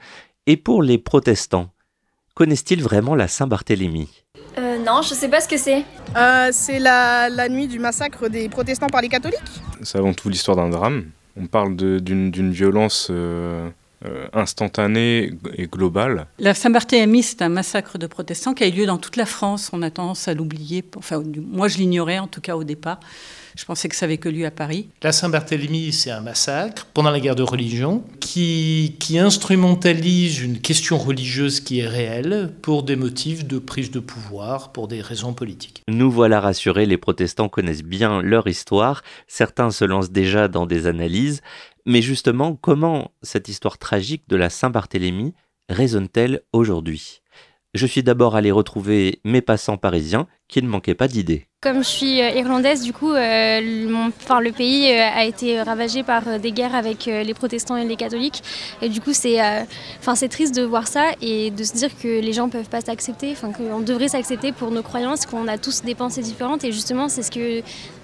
Et 0.46 0.58
pour 0.58 0.84
les 0.84 0.98
protestants, 0.98 1.70
connaissent-ils 2.36 2.84
vraiment 2.84 3.16
la 3.16 3.30
Saint-Barthélemy? 3.30 4.10
Euh, 4.58 4.78
non, 4.78 5.02
je 5.02 5.14
sais 5.14 5.30
pas 5.30 5.40
ce 5.40 5.48
que 5.48 5.56
c'est. 5.56 5.86
Euh, 6.18 6.50
c'est 6.52 6.80
la, 6.80 7.30
la 7.30 7.48
nuit 7.48 7.70
du 7.70 7.80
massacre 7.80 8.28
des 8.28 8.50
protestants 8.50 8.88
par 8.88 9.02
les 9.02 9.08
catholiques? 9.08 9.40
C'est 9.84 9.98
avant 9.98 10.14
tout 10.14 10.28
l'histoire 10.28 10.58
d'un 10.58 10.68
drame. 10.68 11.06
On 11.38 11.48
parle 11.48 11.78
d'une 11.78 12.52
violence 12.52 13.08
euh, 13.10 13.68
euh, 13.68 13.70
instantanée 14.34 15.32
et 15.56 15.68
globale. 15.68 16.28
La 16.40 16.54
Saint-Barthélemy, 16.54 17.24
c'est 17.24 17.42
un 17.42 17.50
massacre 17.50 17.98
de 17.98 18.08
protestants 18.08 18.54
qui 18.54 18.64
a 18.64 18.68
eu 18.68 18.72
lieu 18.72 18.86
dans 18.86 18.98
toute 18.98 19.16
la 19.16 19.26
France. 19.26 19.70
On 19.74 19.82
a 19.82 19.90
tendance 19.90 20.28
à 20.28 20.34
l'oublier. 20.34 20.84
Enfin, 20.98 21.22
moi, 21.36 21.68
je 21.68 21.78
l'ignorais 21.78 22.20
en 22.20 22.28
tout 22.28 22.42
cas 22.42 22.56
au 22.56 22.64
départ. 22.64 23.00
Je 23.56 23.66
pensais 23.66 23.88
que 23.88 23.96
ça 23.96 24.06
avait 24.06 24.18
que 24.18 24.30
lieu 24.30 24.46
à 24.46 24.52
Paris. 24.52 24.90
La 25.04 25.12
Saint-Barthélemy, 25.12 25.94
c'est 25.94 26.10
un 26.10 26.22
massacre 26.22 26.88
pendant 26.94 27.12
la 27.12 27.20
guerre 27.20 27.36
de 27.36 27.44
religion 27.44 28.04
qui 28.20 28.34
qui, 28.34 28.96
qui 29.00 29.20
instrumentalise 29.20 30.42
une 30.42 30.60
question 30.60 30.98
religieuse 30.98 31.60
qui 31.60 31.82
est 31.82 31.88
réelle 31.88 32.52
pour 32.64 32.82
des 32.82 32.96
motifs 32.96 33.46
de 33.46 33.60
prise 33.60 33.92
de 33.92 34.00
pouvoir, 34.00 34.72
pour 34.72 34.88
des 34.88 35.02
raisons 35.02 35.34
politiques. 35.34 35.84
Nous 35.88 36.10
voilà 36.10 36.40
rassurés, 36.40 36.88
les 36.88 36.98
protestants 36.98 37.48
connaissent 37.48 37.84
bien 37.84 38.24
leur 38.24 38.48
histoire, 38.48 39.04
certains 39.28 39.70
se 39.70 39.86
lancent 39.86 40.10
déjà 40.10 40.48
dans 40.48 40.66
des 40.66 40.88
analyses, 40.88 41.44
mais 41.86 42.02
justement, 42.02 42.56
comment 42.56 43.12
cette 43.22 43.50
histoire 43.50 43.78
tragique 43.78 44.28
de 44.28 44.36
la 44.36 44.50
Saint-Barthélemy 44.50 45.34
résonne-t-elle 45.70 46.42
aujourd'hui? 46.54 47.22
Je 47.74 47.86
suis 47.88 48.04
d'abord 48.04 48.36
allé 48.36 48.52
retrouver 48.52 49.20
mes 49.24 49.42
passants 49.42 49.78
parisiens 49.78 50.28
qui 50.48 50.62
ne 50.62 50.68
manquaient 50.68 50.96
pas 50.96 51.08
d'idées. 51.08 51.48
Comme 51.64 51.78
je 51.78 51.88
suis 51.88 52.22
euh, 52.22 52.32
irlandaise, 52.32 52.82
du 52.82 52.92
coup, 52.92 53.14
euh, 53.14 53.62
le 53.62 54.52
pays 54.52 54.92
euh, 54.92 55.08
a 55.16 55.24
été 55.24 55.62
ravagé 55.62 56.04
par 56.04 56.38
des 56.38 56.52
guerres 56.52 56.76
avec 56.76 57.06
les 57.06 57.34
protestants 57.34 57.78
et 57.78 57.86
les 57.86 57.96
catholiques. 57.96 58.44
Et 58.82 58.90
du 58.90 59.00
coup, 59.00 59.14
c'est 59.14 59.40
triste 60.30 60.54
de 60.56 60.64
voir 60.64 60.88
ça 60.88 61.06
et 61.22 61.52
de 61.52 61.64
se 61.64 61.72
dire 61.72 61.90
que 61.98 62.20
les 62.20 62.34
gens 62.34 62.48
ne 62.48 62.52
peuvent 62.52 62.68
pas 62.68 62.82
s'accepter, 62.82 63.34
qu'on 63.56 63.80
devrait 63.80 64.10
s'accepter 64.10 64.52
pour 64.52 64.72
nos 64.72 64.84
croyances, 64.84 65.26
qu'on 65.26 65.48
a 65.48 65.58
tous 65.58 65.84
des 65.84 65.96
pensées 65.96 66.22
différentes. 66.22 66.66
Et 66.66 66.74
justement, 66.74 67.08
c'est 67.08 67.24
ce 67.24 67.32
que. 67.32 67.62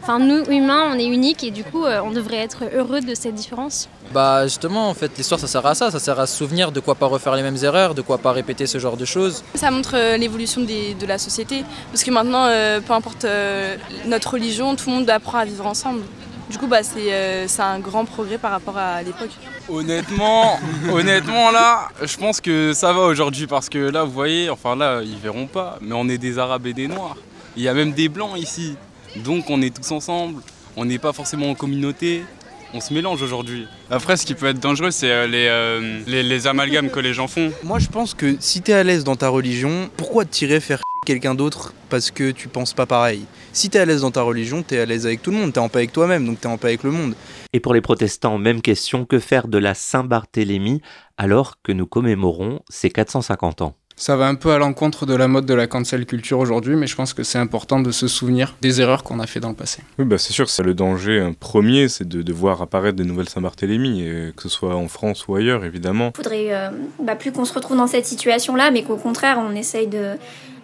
Nous, 0.08 0.46
humains, 0.50 0.94
on 0.94 0.98
est 0.98 1.06
uniques 1.06 1.44
et 1.44 1.52
du 1.52 1.66
coup, 1.66 1.84
on 1.84 2.12
devrait 2.12 2.38
être 2.38 2.64
heureux 2.74 3.02
de 3.02 3.14
cette 3.14 3.36
différence. 3.36 3.90
Bah 4.14 4.44
justement, 4.46 4.90
en 4.90 4.94
fait, 4.94 5.12
l'histoire 5.18 5.40
ça 5.40 5.48
sert 5.48 5.66
à 5.66 5.76
ça, 5.76 5.92
ça 5.92 6.00
sert 6.00 6.20
à 6.20 6.26
se 6.26 6.36
souvenir 6.36 6.72
de 6.72 6.80
quoi 6.80 6.96
pas 6.96 7.06
refaire 7.06 7.36
les 7.36 7.44
mêmes 7.44 7.58
erreurs, 7.64 7.94
de 7.94 8.02
quoi 8.02 8.18
pas 8.18 8.32
répéter 8.32 8.66
ce 8.66 8.80
genre 8.80 8.98
de 8.98 9.06
choses. 9.06 9.44
Ça 9.56 9.70
montre 9.70 9.96
euh, 9.96 10.18
l'évolution 10.18 10.62
de 10.62 11.06
la 11.06 11.18
société. 11.18 11.64
Parce 11.92 12.04
que 12.04 12.12
maintenant, 12.12 12.46
euh, 12.46 12.82
peu 12.82 12.94
importe 12.94 13.26
euh, 13.26 13.76
notre 14.06 14.34
religion, 14.34 14.76
tout 14.76 14.90
le 14.90 14.96
monde 14.96 15.10
apprend 15.10 15.40
à 15.40 15.46
vivre 15.46 15.66
ensemble. 15.66 16.02
Du 16.50 16.58
coup, 16.58 16.66
bah, 16.66 16.82
c'est 16.82 17.14
euh, 17.14 17.48
c'est 17.48 17.62
un 17.62 17.80
grand 17.80 18.06
progrès 18.06 18.40
par 18.40 18.50
rapport 18.52 18.76
à 18.76 19.04
l'époque. 19.04 19.30
Honnêtement, 19.70 20.60
honnêtement 20.92 21.52
là, 21.52 21.90
je 22.02 22.18
pense 22.18 22.42
que 22.42 22.74
ça 22.74 22.92
va 22.92 23.02
aujourd'hui 23.02 23.46
parce 23.46 23.70
que 23.70 23.78
là, 23.78 24.04
vous 24.04 24.12
voyez, 24.12 24.50
enfin 24.50 24.76
là, 24.76 25.02
ils 25.04 25.18
verront 25.18 25.46
pas, 25.46 25.78
mais 25.82 25.94
on 25.94 26.10
est 26.10 26.18
des 26.18 26.40
Arabes 26.40 26.66
et 26.66 26.74
des 26.74 26.88
Noirs. 26.88 27.18
Il 27.56 27.62
y 27.62 27.68
a 27.68 27.74
même 27.76 27.92
des 27.92 28.10
Blancs 28.10 28.36
ici, 28.36 28.76
donc 29.18 29.46
on 29.50 29.62
est 29.62 29.76
tous 29.76 29.92
ensemble. 29.92 30.42
On 30.76 30.86
n'est 30.86 30.98
pas 30.98 31.14
forcément 31.14 31.52
en 31.52 31.56
communauté. 31.56 32.24
On 32.72 32.82
se 32.82 32.94
mélange 32.94 33.24
aujourd'hui. 33.24 33.68
Après, 33.90 34.16
ce 34.16 34.28
qui 34.28 34.36
peut 34.36 34.46
être 34.46 34.60
dangereux, 34.60 34.92
c'est 34.92 35.10
euh, 35.10 35.26
les, 35.26 35.48
euh, 35.50 36.02
les, 36.06 36.22
les 36.22 36.46
amalgames 36.46 36.92
que 36.92 37.00
les 37.00 37.16
gens 37.16 37.28
font. 37.28 37.52
Moi, 37.64 37.80
je 37.80 37.88
pense 37.88 38.14
que 38.14 38.38
si 38.40 38.62
t'es 38.62 38.74
à 38.74 38.84
l'aise 38.84 39.04
dans 39.04 39.16
ta 39.16 39.30
religion, 39.30 39.90
pourquoi 39.98 40.24
tirer 40.26 40.60
faire 40.60 40.80
quelqu'un 41.08 41.34
d'autre 41.34 41.74
parce 41.90 42.12
que 42.12 42.30
tu 42.30 42.48
penses 42.48 42.76
pas 42.76 42.86
pareil? 42.86 43.26
Si 43.54 43.72
t'es 43.72 43.80
à 43.80 43.86
l'aise 43.86 44.02
dans 44.02 44.12
ta 44.12 44.22
religion, 44.22 44.62
t'es 44.62 44.78
à 44.78 44.86
l'aise 44.86 45.08
avec 45.08 45.24
tout 45.24 45.32
le 45.32 45.38
monde, 45.38 45.52
t'es 45.52 45.60
en 45.60 45.68
paix 45.68 45.80
avec 45.80 45.94
toi-même, 45.94 46.28
donc 46.28 46.42
t'es 46.42 46.48
en 46.48 46.60
paix 46.60 46.68
avec 46.68 46.84
le 46.84 46.92
monde. 46.92 47.16
Et 47.54 47.60
pour 47.60 47.74
les 47.74 47.82
protestants, 47.82 48.38
même 48.38 48.62
question, 48.62 49.04
que 49.06 49.18
faire 49.18 49.48
de 49.48 49.58
la 49.58 49.74
Saint-Barthélemy 49.74 50.84
alors 51.18 51.56
que 51.64 51.72
nous 51.72 51.88
commémorons 51.88 52.60
ses 52.70 52.92
450 52.92 53.64
ans? 53.64 53.76
Ça 54.00 54.16
va 54.16 54.28
un 54.28 54.36
peu 54.36 54.54
à 54.54 54.58
l'encontre 54.58 55.06
de 55.06 55.14
la 55.14 55.28
mode 55.28 55.46
de 55.46 55.54
la 55.54 55.68
cancel 55.68 56.06
culture 56.06 56.40
aujourd'hui, 56.40 56.78
mais 56.78 56.88
je 56.88 56.96
pense 56.96 57.14
que 57.14 57.24
c'est 57.24 57.38
important 57.38 57.82
de 57.82 57.92
se 57.92 58.08
souvenir 58.08 58.56
des 58.62 58.80
erreurs 58.80 59.04
qu'on 59.04 59.20
a 59.20 59.28
fait 59.28 59.42
dans 59.42 59.50
le 59.50 59.56
passé. 59.56 59.84
Oui, 59.98 60.06
bah 60.06 60.18
c'est 60.18 60.32
sûr 60.32 60.46
que 60.46 60.52
c'est 60.52 60.64
le 60.64 60.74
danger 60.74 61.20
un 61.20 61.34
premier, 61.34 61.90
c'est 61.90 62.08
de, 62.08 62.22
de 62.22 62.34
voir 62.34 62.62
apparaître 62.62 62.96
des 62.96 63.04
nouvelles 63.04 63.28
Saint-Barthélemy, 63.28 64.04
et 64.04 64.34
que 64.38 64.44
ce 64.44 64.48
soit 64.48 64.74
en 64.74 64.88
France 64.88 65.28
ou 65.28 65.36
ailleurs, 65.36 65.66
évidemment. 65.66 66.14
faudrait 66.16 66.48
euh, 66.52 66.70
bah, 67.04 67.16
plus 67.18 67.34
qu'on 67.34 67.44
se 67.44 67.54
retrouve 67.54 67.76
dans 67.76 67.88
cette 67.88 68.06
situation-là, 68.06 68.72
mais 68.72 68.84
qu'au 68.84 68.96
contraire, 68.96 69.38
on 69.38 69.54
essaye 69.54 69.88
de, 69.88 70.14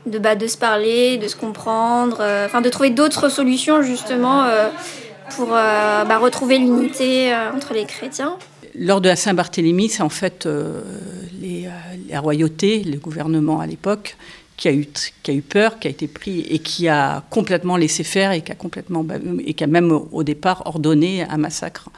de, 0.06 0.18
bah, 0.18 0.36
de 0.36 0.48
se 0.48 0.58
parler, 0.58 1.18
de 1.18 1.28
se 1.28 1.36
comprendre, 1.36 2.20
euh, 2.22 2.46
enfin 2.46 2.62
de 2.62 2.70
trouver 2.70 2.92
d'autres 2.92 3.28
solutions 3.28 3.82
justement 3.82 4.46
euh, 4.46 4.70
pour 5.36 5.50
euh, 5.52 6.06
bah, 6.06 6.20
retrouver 6.20 6.58
l'unité 6.58 7.34
euh, 7.34 7.52
entre 7.54 7.74
les 7.74 7.84
chrétiens. 7.86 8.38
Lors 8.78 9.00
de 9.02 9.08
la 9.08 9.16
Saint-Barthélemy, 9.16 9.90
c'est 9.90 10.04
en 10.04 10.10
fait 10.10 10.46
euh, 10.46 10.82
euh, 11.44 11.70
la 12.10 12.20
royauté, 12.20 12.84
le 12.84 12.98
gouvernement 12.98 13.60
à 13.60 13.68
l'époque, 13.68 14.18
qui 14.58 14.68
a, 14.68 14.74
eu, 14.74 14.88
qui 15.24 15.32
a 15.32 15.34
eu 15.34 15.42
peur, 15.42 15.80
qui 15.80 15.88
a 15.88 15.92
été 15.92 16.08
pris 16.08 16.42
et 16.42 16.60
qui 16.60 16.88
a 16.88 17.24
complètement 17.30 17.78
laissé 17.78 18.04
faire 18.04 18.32
et 18.32 18.42
qui 18.42 18.52
a, 18.52 18.56
complètement, 18.56 19.04
bah, 19.04 19.16
et 19.46 19.54
qui 19.54 19.64
a 19.64 19.68
même 19.68 19.92
au 19.92 20.24
départ 20.24 20.64
ordonné 20.66 21.24
un 21.24 21.38
massacre. 21.38 21.90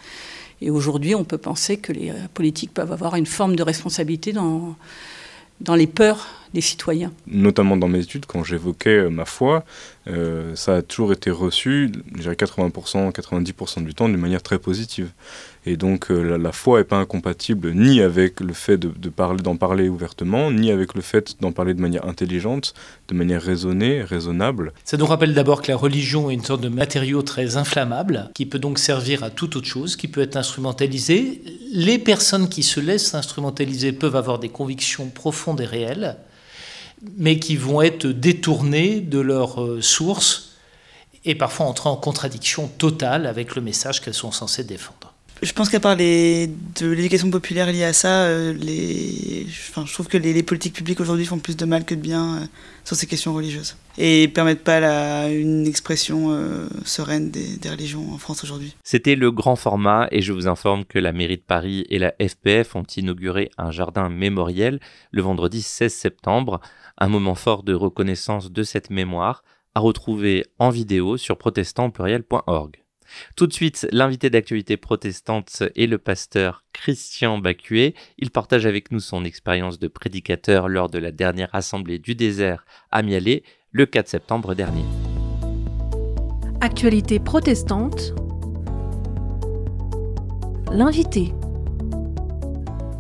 Et 0.62 0.72
aujourd'hui, 0.72 1.14
on 1.14 1.24
peut 1.24 1.38
penser 1.38 1.78
que 1.78 1.94
les 1.94 2.10
euh, 2.10 2.14
politiques 2.34 2.74
peuvent 2.74 2.92
avoir 2.92 3.16
une 3.16 3.28
forme 3.28 3.56
de 3.56 3.64
responsabilité 3.64 4.32
dans, 4.34 4.76
dans 5.62 5.76
les 5.76 5.88
peurs 5.88 6.28
des 6.54 6.62
citoyens. 6.62 7.12
Notamment 7.28 7.78
dans 7.78 7.88
mes 7.88 8.00
études, 8.00 8.26
quand 8.26 8.44
j'évoquais 8.44 9.10
ma 9.10 9.26
foi, 9.26 9.66
euh, 10.10 10.56
ça 10.56 10.76
a 10.76 10.82
toujours 10.82 11.12
été 11.12 11.30
reçu, 11.30 11.92
je 12.16 12.22
dirais 12.22 12.36
80%, 12.36 13.12
90% 13.12 13.84
du 13.84 13.94
temps, 13.94 14.08
d'une 14.08 14.18
manière 14.18 14.42
très 14.42 14.60
positive. 14.60 15.10
Et 15.66 15.76
donc 15.76 16.12
euh, 16.12 16.38
la, 16.38 16.52
foi 16.54 16.80
n'est 16.80 16.86
pas 16.86 16.98
incompatible 16.98 17.74
ni 17.74 18.00
avec 18.00 18.40
le 18.40 18.54
fait 18.54 18.78
de, 18.78 18.88
de 18.88 19.10
parler, 19.10 19.42
d'en 19.42 19.58
parler 19.58 19.90
ouvertement, 19.90 20.50
ni 20.50 20.72
avec 20.72 20.94
le 20.94 21.02
fait 21.02 21.36
d'en 21.42 21.52
parler 21.52 21.74
de 21.74 21.82
manière 21.82 22.06
intelligente, 22.06 22.74
de 23.10 23.16
manière 23.16 23.42
raisonnée, 23.42 24.02
raisonnable. 24.02 24.72
Ça 24.86 24.96
nous 24.96 25.06
rappelle 25.06 25.34
d'abord 25.34 25.62
que 25.62 25.72
la 25.72 25.78
religion 25.78 26.30
est 26.30 26.36
une 26.36 26.44
sorte 26.44 26.62
de 26.62 26.70
matériau 26.70 27.22
très 27.22 27.58
inflammable, 27.58 28.30
qui 28.34 28.46
peut 28.46 28.60
donc 28.60 28.80
servir 28.80 29.24
à 29.24 29.30
toute 29.30 29.58
autre 29.58 29.68
chose, 29.68 29.98
qui 29.98 30.08
peut 30.08 30.22
être 30.22 30.38
instrumentalisé. 30.38 31.42
Les 31.74 31.98
personnes 31.98 32.48
qui 32.48 32.64
se 32.64 32.80
laissent 32.80 33.14
instrumentaliser 33.14 33.92
peuvent 33.92 34.16
avoir 34.16 34.40
des 34.40 34.50
convictions 34.50 35.10
profondes 35.10 35.60
et 35.60 35.66
réelles, 35.66 36.16
mais 37.18 37.40
qui 37.40 37.56
vont 37.56 37.82
être 37.82 38.08
détournées 38.08 39.02
de 39.02 39.20
leur 39.20 39.62
euh, 39.62 39.82
source 39.82 40.56
et 41.26 41.36
parfois 41.36 41.66
entrer 41.66 41.90
en 41.90 41.98
contradiction 41.98 42.68
totale 42.68 43.26
avec 43.28 43.56
le 43.56 43.62
message 43.62 44.02
qu'elles 44.02 44.14
sont 44.14 44.32
censées 44.32 44.64
défendre. 44.64 45.07
Je 45.42 45.54
pense 45.54 45.70
qu'à 45.70 45.80
part 45.80 45.96
les, 45.96 46.48
de 46.48 46.90
l'éducation 46.90 47.30
populaire 47.30 47.72
liée 47.72 47.84
à 47.84 47.94
ça, 47.94 48.24
euh, 48.24 48.54
les, 48.54 49.46
enfin, 49.70 49.86
je 49.86 49.94
trouve 49.94 50.08
que 50.08 50.18
les, 50.18 50.42
politiques 50.44 50.74
publiques 50.74 51.00
aujourd'hui 51.00 51.26
font 51.26 51.38
plus 51.38 51.56
de 51.56 51.66
mal 51.66 51.86
que 51.86 51.94
de 51.94 52.00
bien 52.00 52.38
euh, 52.38 52.46
sur 52.84 52.96
ces 52.96 53.06
questions 53.06 53.34
religieuses. 53.34 53.76
Et 54.00 54.28
permettent 54.28 54.64
pas 54.64 54.80
la, 54.80 55.30
une 55.30 55.68
expression 55.68 56.32
euh, 56.32 56.68
sereine 56.86 57.30
des 57.30 57.70
religions 57.70 58.12
en 58.14 58.18
France 58.18 58.44
aujourd'hui. 58.44 58.76
C'était 58.84 59.16
le 59.16 59.32
grand 59.32 59.56
format 59.56 60.08
et 60.12 60.22
je 60.22 60.34
vous 60.34 60.48
informe 60.48 60.86
que 60.86 60.98
la 60.98 61.12
mairie 61.12 61.38
de 61.38 61.42
Paris 61.42 61.86
et 61.90 62.00
la 62.00 62.14
FPF 62.20 62.76
ont 62.76 62.86
inauguré 62.96 63.52
un 63.58 63.72
jardin 63.72 64.10
mémoriel 64.10 64.80
le 65.12 65.22
vendredi 65.22 65.62
16 65.62 65.94
septembre, 65.94 66.62
un 66.98 67.10
moment 67.10 67.36
fort 67.36 67.64
de 67.64 67.74
reconnaissance 67.74 68.52
de 68.52 68.64
cette 68.64 68.90
mémoire 68.90 69.44
à 69.76 69.80
retrouver 69.80 70.46
en 70.58 70.72
vidéo 70.72 71.18
sur 71.18 71.38
protestantpluriel.org. 71.38 72.87
Tout 73.36 73.48
de 73.48 73.54
suite, 73.54 73.88
l'invité 73.92 74.30
d'actualité 74.30 74.78
protestante 74.78 75.64
est 75.76 75.88
le 75.88 75.98
pasteur 75.98 76.64
Christian 76.74 77.38
Bacuet. 77.38 77.94
Il 78.18 78.32
partage 78.32 78.66
avec 78.66 78.92
nous 78.92 79.00
son 79.00 79.24
expérience 79.26 79.80
de 79.80 79.88
prédicateur 79.88 80.68
lors 80.68 80.90
de 80.90 81.00
la 81.00 81.12
dernière 81.12 81.54
assemblée 81.54 82.00
du 82.00 82.16
désert 82.16 82.66
à 82.92 83.04
Mialet 83.04 83.44
le 83.72 83.86
4 83.86 84.08
septembre 84.08 84.56
dernier. 84.56 84.86
Actualité 86.62 87.20
protestante. 87.20 88.14
L'invité. 90.72 91.34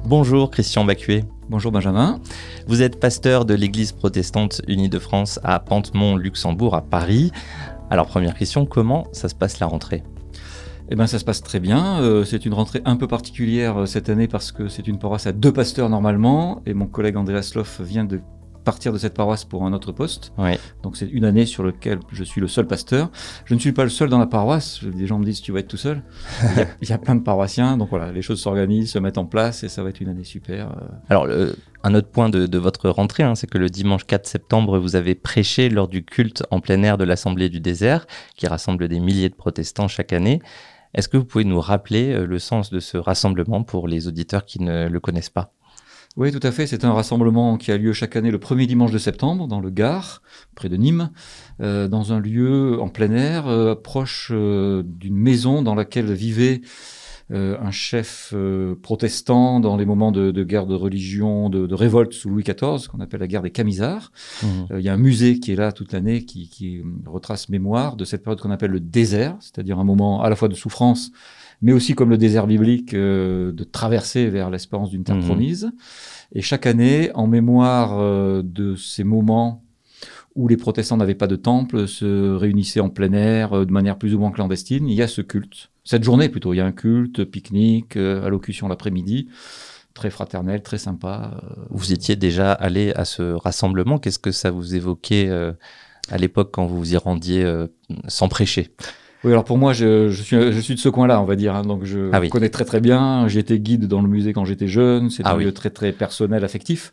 Bonjour 0.06 0.52
Christian 0.52 0.86
Bacuet. 0.86 1.26
Bonjour 1.50 1.72
Benjamin. 1.72 2.20
Vous 2.68 2.82
êtes 2.82 3.00
pasteur 3.00 3.46
de 3.46 3.54
l'Église 3.54 3.94
protestante 3.94 4.62
unie 4.68 4.90
de 4.90 5.00
France 5.00 5.40
à 5.44 5.60
Pantemont, 5.60 6.16
Luxembourg, 6.16 6.76
à 6.76 6.82
Paris. 6.82 7.32
Alors 7.90 8.08
première 8.08 8.36
question, 8.36 8.66
comment 8.66 9.08
ça 9.14 9.30
se 9.30 9.36
passe 9.36 9.60
la 9.60 9.68
rentrée? 9.68 10.04
Eh 10.90 10.96
bien, 10.96 11.08
ça 11.08 11.20
se 11.20 11.26
passe 11.26 11.42
très 11.42 11.60
bien. 11.60 12.02
Euh, 12.02 12.24
c'est 12.24 12.46
une 12.46 12.54
rentrée 12.54 12.82
un 12.86 12.96
peu 12.96 13.08
particulière 13.08 13.82
euh, 13.82 13.86
cette 13.86 14.10
année 14.10 14.28
parce 14.28 14.52
que 14.52 14.70
c'est 14.70 14.88
une 14.88 15.00
paroisse 15.00 15.28
à 15.28 15.34
deux 15.34 15.52
pasteurs 15.52 15.90
normalement. 15.90 16.62
Et 16.66 16.74
mon 16.74 16.86
collègue 16.86 17.18
Andreas 17.18 17.52
Loff 17.56 17.82
vient 17.82 18.06
de 18.06 18.22
partir 18.68 18.92
de 18.92 18.98
cette 18.98 19.14
paroisse 19.14 19.46
pour 19.46 19.64
un 19.66 19.72
autre 19.72 19.94
poste. 19.94 20.34
Ouais. 20.38 20.60
Donc 20.84 20.98
c'est 20.98 21.08
une 21.08 21.24
année 21.24 21.46
sur 21.46 21.64
laquelle 21.64 22.00
je 22.12 22.24
suis 22.24 22.42
le 22.42 22.48
seul 22.50 22.68
pasteur. 22.68 23.10
Je 23.46 23.54
ne 23.56 23.60
suis 23.60 23.72
pas 23.72 23.84
le 23.86 23.90
seul 23.90 24.10
dans 24.10 24.20
la 24.20 24.28
paroisse. 24.28 24.84
Des 24.84 25.08
gens 25.08 25.18
me 25.20 25.24
disent 25.26 25.42
tu 25.42 25.54
vas 25.54 25.60
être 25.60 25.70
tout 25.70 25.78
seul. 25.78 26.04
Il 26.44 26.58
y 26.58 26.62
a, 26.62 26.68
il 26.82 26.90
y 26.90 26.94
a 26.94 26.98
plein 26.98 27.16
de 27.16 27.22
paroissiens. 27.24 27.78
Donc 27.78 27.90
voilà, 27.90 28.12
les 28.12 28.22
choses 28.22 28.42
s'organisent, 28.42 28.92
se 28.92 29.00
mettent 29.00 29.18
en 29.18 29.26
place 29.26 29.64
et 29.64 29.70
ça 29.70 29.84
va 29.84 29.90
être 29.90 30.02
une 30.02 30.10
année 30.10 30.26
super. 30.26 30.72
euh. 30.72 30.86
Alors, 31.10 31.26
le- 31.26 31.56
un 31.84 31.96
autre 31.96 32.10
point 32.10 32.28
de, 32.30 32.46
de 32.48 32.58
votre 32.58 32.90
rentrée, 32.90 33.24
hein, 33.24 33.36
c'est 33.36 33.48
que 33.48 33.58
le 33.58 33.70
dimanche 33.70 34.04
4 34.06 34.28
septembre, 34.28 34.78
vous 34.80 34.98
avez 34.98 35.16
prêché 35.16 35.70
lors 35.70 35.88
du 35.88 36.04
culte 36.04 36.44
en 36.52 36.60
plein 36.60 36.84
air 36.84 36.98
de 36.98 37.06
l'Assemblée 37.06 37.50
du 37.50 37.62
désert, 37.62 38.06
qui 38.36 38.48
rassemble 38.48 38.90
des 38.90 39.00
milliers 39.00 39.30
de 39.30 39.36
protestants 39.36 39.88
chaque 39.88 40.12
année. 40.12 40.42
Est-ce 40.94 41.08
que 41.08 41.16
vous 41.18 41.26
pouvez 41.26 41.44
nous 41.46 41.62
rappeler 41.62 42.12
euh, 42.14 42.26
le 42.26 42.40
sens 42.40 42.70
de 42.72 42.80
ce 42.80 42.98
rassemblement 42.98 43.64
pour 43.64 43.88
les 43.88 44.08
auditeurs 44.08 44.44
qui 44.46 44.62
ne 44.62 44.90
le 44.90 45.00
connaissent 45.00 45.30
pas? 45.30 45.54
Oui, 46.18 46.32
tout 46.32 46.40
à 46.42 46.52
fait. 46.52 46.66
C'est 46.66 46.84
un 46.84 46.94
rassemblement 46.94 47.58
qui 47.58 47.72
a 47.72 47.78
lieu 47.78 47.94
chaque 47.94 48.16
année 48.16 48.32
le 48.32 48.40
premier 48.40 48.66
dimanche 48.66 48.92
de 48.92 48.98
septembre 48.98 49.48
dans 49.48 49.60
le 49.60 49.70
Gard, 49.70 50.24
près 50.56 50.68
de 50.68 50.76
Nîmes, 50.76 51.12
euh, 51.62 51.88
dans 51.88 52.12
un 52.12 52.20
lieu 52.20 52.82
en 52.82 52.90
plein 52.90 53.12
air, 53.12 53.46
euh, 53.48 53.76
proche 53.76 54.32
euh, 54.34 54.82
d'une 54.84 55.16
maison 55.16 55.62
dans 55.62 55.76
laquelle 55.76 56.12
vivait 56.12 56.62
un 57.30 57.72
chef 57.72 58.34
protestant 58.82 59.60
dans 59.60 59.76
les 59.76 59.86
moments 59.86 60.14
de, 60.14 60.32
de 60.32 60.44
guerre 60.46 60.66
de 60.66 60.76
religion, 60.76 61.50
de, 61.50 61.68
de 61.68 61.76
révolte 61.76 62.14
sous 62.14 62.30
Louis 62.30 62.44
XIV, 62.44 62.88
qu'on 62.88 63.02
appelle 63.02 63.20
la 63.20 63.28
guerre 63.28 63.42
des 63.42 63.52
Camisards. 63.52 64.14
Euh, 64.72 64.80
Il 64.80 64.86
y 64.86 64.88
a 64.88 64.94
un 64.94 64.98
musée 64.98 65.42
qui 65.42 65.52
est 65.52 65.58
là 65.58 65.74
toute 65.74 65.92
l'année, 65.92 66.24
qui, 66.24 66.48
qui 66.48 66.84
retrace 67.06 67.50
mémoire 67.50 67.98
de 67.98 68.06
cette 68.06 68.24
période 68.24 68.40
qu'on 68.40 68.50
appelle 68.50 68.72
le 68.72 68.80
désert, 68.80 69.36
c'est-à-dire 69.42 69.78
un 69.78 69.84
moment 69.84 70.22
à 70.22 70.30
la 70.30 70.38
fois 70.38 70.48
de 70.48 70.56
souffrance 70.56 71.12
mais 71.62 71.74
aussi 71.74 71.96
comme 71.96 72.10
le 72.10 72.18
désert 72.18 72.48
biblique, 72.48 72.94
euh, 72.94 73.52
de 73.52 73.64
traverser 73.64 74.30
vers 74.30 74.50
l'espérance 74.50 74.90
d'une 74.90 75.04
terre 75.04 75.16
Mhm. 75.18 75.24
promise. 75.26 75.72
Et 76.34 76.42
chaque 76.42 76.66
année, 76.66 77.12
en 77.16 77.28
mémoire 77.28 77.98
euh, 78.00 78.42
de 78.44 78.76
ces 78.76 79.04
moments 79.04 79.64
où 80.36 80.48
les 80.48 80.58
protestants 80.58 80.98
n'avaient 80.98 81.16
pas 81.16 81.26
de 81.28 81.36
temple, 81.36 81.88
se 81.88 82.36
réunissaient 82.36 82.80
en 82.80 82.90
plein 82.90 83.12
air 83.14 83.54
euh, 83.54 83.66
de 83.66 83.72
manière 83.72 83.98
plus 83.98 84.14
ou 84.14 84.20
moins 84.20 84.32
clandestine, 84.32 84.88
il 84.88 84.94
y 84.96 85.02
a 85.02 85.08
ce 85.08 85.22
culte. 85.22 85.70
Cette 85.84 86.04
journée 86.04 86.30
plutôt, 86.30 86.54
il 86.54 86.58
y 86.58 86.60
a 86.62 86.66
un 86.66 86.72
culte, 86.74 87.24
pique-nique, 87.24 87.96
allocution 87.96 88.68
l'après-midi, 88.68 89.30
très 89.94 90.10
fraternel, 90.12 90.62
très 90.62 90.78
sympa. 90.78 91.42
Vous 91.72 91.92
étiez 91.94 92.16
déjà 92.18 92.52
allé 92.52 92.92
à 92.94 93.06
ce 93.06 93.24
rassemblement. 93.34 93.98
Qu'est-ce 93.98 94.20
que 94.20 94.32
ça 94.32 94.52
vous 94.52 94.76
évoquait 94.76 95.28
euh, 95.30 95.54
à 96.12 96.18
l'époque 96.18 96.50
quand 96.52 96.66
vous 96.68 96.78
vous 96.78 96.94
y 96.94 96.98
rendiez 96.98 97.44
euh, 97.44 97.68
sans 98.10 98.28
prêcher? 98.28 98.70
Oui, 99.24 99.32
alors 99.32 99.44
pour 99.44 99.58
moi, 99.58 99.74
je, 99.74 100.10
je 100.10 100.22
suis, 100.22 100.36
je 100.52 100.60
suis 100.60 100.76
de 100.76 100.80
ce 100.80 100.90
coin-là, 100.90 101.20
on 101.22 101.26
va 101.26 101.36
dire. 101.36 101.56
hein, 101.56 101.64
donc 101.64 101.84
je 101.86 102.10
Ah 102.14 102.20
oui. 102.20 102.30
connais 102.30 102.50
très 102.50 102.66
très 102.66 102.80
bien. 102.80 103.28
J'ai 103.28 103.40
été 103.40 103.60
guide 103.60 103.86
dans 103.88 104.02
le 104.02 104.08
musée 104.08 104.32
quand 104.34 104.46
j'étais 104.46 104.68
jeune. 104.68 105.10
C'est 105.10 105.24
Ah 105.26 105.34
un 105.34 105.38
oui. 105.38 105.46
lieu 105.46 105.52
très 105.54 105.70
très 105.72 105.92
personnel, 105.92 106.44
affectif. 106.46 106.92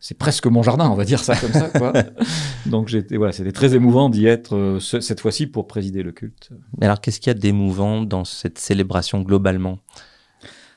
C'est 0.00 0.16
presque 0.16 0.46
mon 0.46 0.62
jardin, 0.62 0.88
on 0.88 0.94
va 0.94 1.04
dire 1.04 1.18
ça 1.18 1.34
comme 1.36 1.52
ça. 1.52 1.68
Quoi. 1.76 1.92
donc 2.66 2.86
j'étais, 2.88 3.16
voilà, 3.16 3.32
c'était 3.32 3.50
très 3.52 3.74
émouvant 3.74 4.08
d'y 4.08 4.26
être 4.26 4.54
euh, 4.54 4.78
ce- 4.80 5.00
cette 5.00 5.20
fois-ci 5.20 5.46
pour 5.48 5.66
présider 5.66 6.02
le 6.04 6.12
culte. 6.12 6.50
Mais 6.78 6.86
alors, 6.86 7.00
qu'est-ce 7.00 7.18
qu'il 7.20 7.30
y 7.30 7.36
a 7.36 7.38
d'émouvant 7.38 8.02
dans 8.02 8.24
cette 8.24 8.58
célébration 8.58 9.20
globalement? 9.22 9.80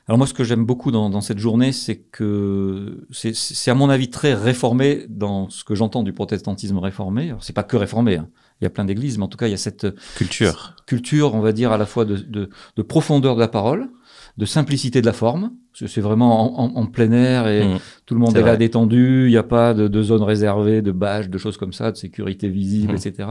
Alors 0.08 0.18
moi, 0.18 0.26
ce 0.26 0.34
que 0.34 0.42
j'aime 0.42 0.64
beaucoup 0.64 0.90
dans, 0.90 1.10
dans 1.10 1.20
cette 1.20 1.38
journée, 1.38 1.70
c'est 1.72 1.96
que 1.96 3.06
c'est- 3.12 3.70
à 3.70 3.74
mon 3.74 3.88
avis 3.88 4.10
très 4.10 4.34
réformé 4.34 5.06
dans 5.08 5.48
ce 5.48 5.62
que 5.64 5.74
j'entends 5.76 6.02
du 6.02 6.12
protestantisme 6.12 6.78
réformé. 6.78 7.28
Alors 7.28 7.44
c'est 7.44 7.52
pas 7.52 7.62
que 7.62 7.76
réformé, 7.76 8.16
hein. 8.16 8.28
il 8.60 8.64
y 8.64 8.66
a 8.66 8.70
plein 8.70 8.84
d'églises, 8.84 9.16
mais 9.18 9.24
en 9.24 9.28
tout 9.28 9.38
cas 9.38 9.46
il 9.46 9.52
y 9.52 9.54
a 9.54 9.58
cette 9.58 9.86
Culture. 10.16 10.74
culture, 10.86 11.34
on 11.34 11.40
va 11.40 11.52
dire 11.52 11.70
à 11.72 11.78
la 11.78 11.86
fois 11.86 12.04
de, 12.04 12.16
de- 12.16 12.50
de 12.76 12.82
profondeur 12.82 13.36
de 13.36 13.40
la 13.40 13.48
parole, 13.48 13.90
de 14.38 14.44
simplicité 14.46 15.00
de 15.00 15.06
la 15.06 15.12
forme. 15.12 15.52
C'est 15.74 15.88
c'est 15.88 16.00
vraiment 16.00 16.58
en, 16.60 16.64
en- 16.64 16.76
en 16.82 16.86
plein 16.86 17.12
air 17.12 17.46
et 17.48 17.64
Mm. 17.64 17.78
tout 18.06 18.14
le 18.14 18.20
monde 18.20 18.36
est 18.36 18.42
là 18.42 18.56
détendu. 18.56 19.26
Il 19.26 19.30
n'y 19.30 19.36
a 19.36 19.42
pas 19.42 19.72
de, 19.74 19.88
de 19.88 20.02
zone 20.02 20.22
réservée, 20.22 20.82
de 20.82 20.92
bâches, 20.92 21.28
de 21.28 21.38
choses 21.38 21.56
comme 21.56 21.72
ça, 21.72 21.90
de 21.92 21.96
sécurité 21.96 22.48
visible, 22.48 22.92
Mm. 22.94 22.96
etc. 22.96 23.28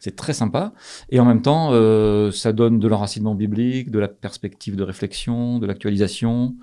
C'est 0.00 0.16
très 0.16 0.32
sympa. 0.32 0.72
Et 1.10 1.18
en 1.20 1.24
même 1.24 1.42
temps, 1.42 1.70
euh, 1.72 2.30
ça 2.30 2.52
donne 2.52 2.78
de 2.78 2.88
l'enracinement 2.88 3.34
biblique, 3.34 3.90
de 3.90 3.98
la 3.98 4.08
perspective 4.08 4.76
de 4.76 4.82
réflexion, 4.84 5.58
de 5.58 5.66
l'actualisation. 5.66 6.56